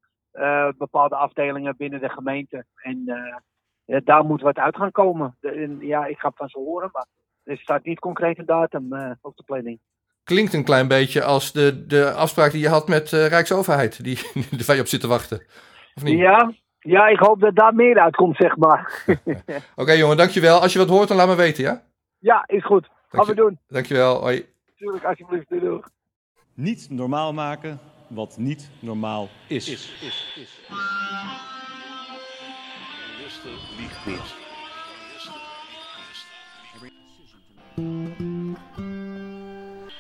bepaalde 0.78 1.16
afdelingen 1.16 1.76
binnen 1.76 2.00
de 2.00 2.09
gemeente. 2.09 2.64
En 2.75 3.02
eh, 3.07 3.37
ja, 3.85 4.00
daar 4.05 4.25
moet 4.25 4.40
wat 4.40 4.57
uit 4.59 4.76
gaan 4.76 4.93
komen. 4.93 5.37
En, 5.40 5.78
ja, 5.81 6.07
ik 6.07 6.19
ga 6.19 6.28
het 6.28 6.37
van 6.37 6.49
ze 6.49 6.59
horen, 6.59 6.88
maar 6.93 7.07
er 7.45 7.59
staat 7.59 7.85
niet 7.85 7.99
concreet 7.99 8.38
een 8.38 8.47
datum 8.47 8.93
eh, 8.93 9.11
op 9.21 9.37
de 9.37 9.43
planning. 9.43 9.81
Klinkt 10.25 10.52
een 10.52 10.64
klein 10.64 10.88
beetje 10.88 11.23
als 11.23 11.52
de, 11.52 11.87
de 11.87 12.12
afspraak 12.12 12.50
die 12.50 12.61
je 12.61 12.69
had 12.69 12.88
met 12.88 13.09
de 13.09 13.26
Rijksoverheid. 13.26 14.05
Die, 14.05 14.18
waar 14.66 14.77
je 14.77 14.83
op 14.83 14.88
zit 14.88 15.01
te 15.01 15.09
wachten. 15.09 15.46
Of 15.94 16.03
niet? 16.03 16.18
Ja, 16.18 16.53
ja, 16.79 17.07
ik 17.07 17.18
hoop 17.18 17.40
dat 17.40 17.55
daar 17.57 17.75
meer 17.75 17.99
uitkomt, 17.99 18.37
zeg 18.37 18.57
maar. 18.57 19.05
Oké 19.77 19.92
jongen, 19.92 20.16
dankjewel. 20.16 20.61
Als 20.61 20.72
je 20.72 20.79
wat 20.79 20.88
hoort, 20.88 21.09
dan 21.09 21.16
laat 21.16 21.29
me 21.29 21.35
weten, 21.35 21.64
ja? 21.64 21.83
ja, 22.18 22.44
is 22.46 22.64
goed. 22.64 22.85
Gaan 22.85 22.94
Dank 23.11 23.27
we 23.27 23.35
je. 23.35 23.40
doen. 23.40 23.59
Dankjewel. 23.68 24.20
Hoi. 24.20 24.46
Tuurlijk, 24.77 25.05
alsjeblieft. 25.05 25.49
Doei, 25.49 25.61
doei. 25.61 25.83
Niet 26.55 26.90
normaal 26.90 27.33
maken 27.33 27.81
wat 28.09 28.37
niet 28.37 28.69
normaal 28.81 29.29
is. 29.47 29.88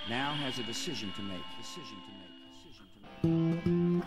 now 0.08 0.32
has 0.34 0.58
a 0.58 0.62
decision 0.62 1.12
to 1.12 1.22
make. 1.22 1.42
Decision 1.60 1.96
to 2.06 2.12
make. 2.12 2.32
Decision 2.54 2.86
to 3.22 3.28
make. 3.28 4.04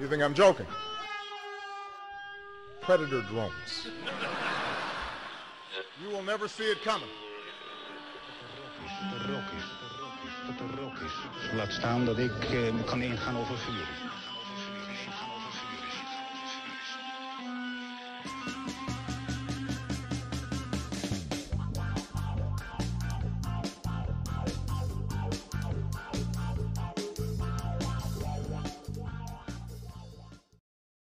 You 0.00 0.08
think 0.08 0.22
I'm 0.22 0.34
joking? 0.34 0.66
Predator 2.80 3.22
drones. 3.22 3.88
You 6.02 6.08
will 6.10 6.24
never 6.24 6.48
see 6.48 6.64
it 6.64 6.82
coming. 6.82 7.08
Is. 11.04 11.54
Laat 11.56 11.72
staan 11.72 12.04
dat 12.04 12.18
ik 12.18 12.44
eh, 12.44 12.84
kan 12.84 13.02
ingaan 13.02 13.36
over 13.36 13.58
vuur. 13.58 14.21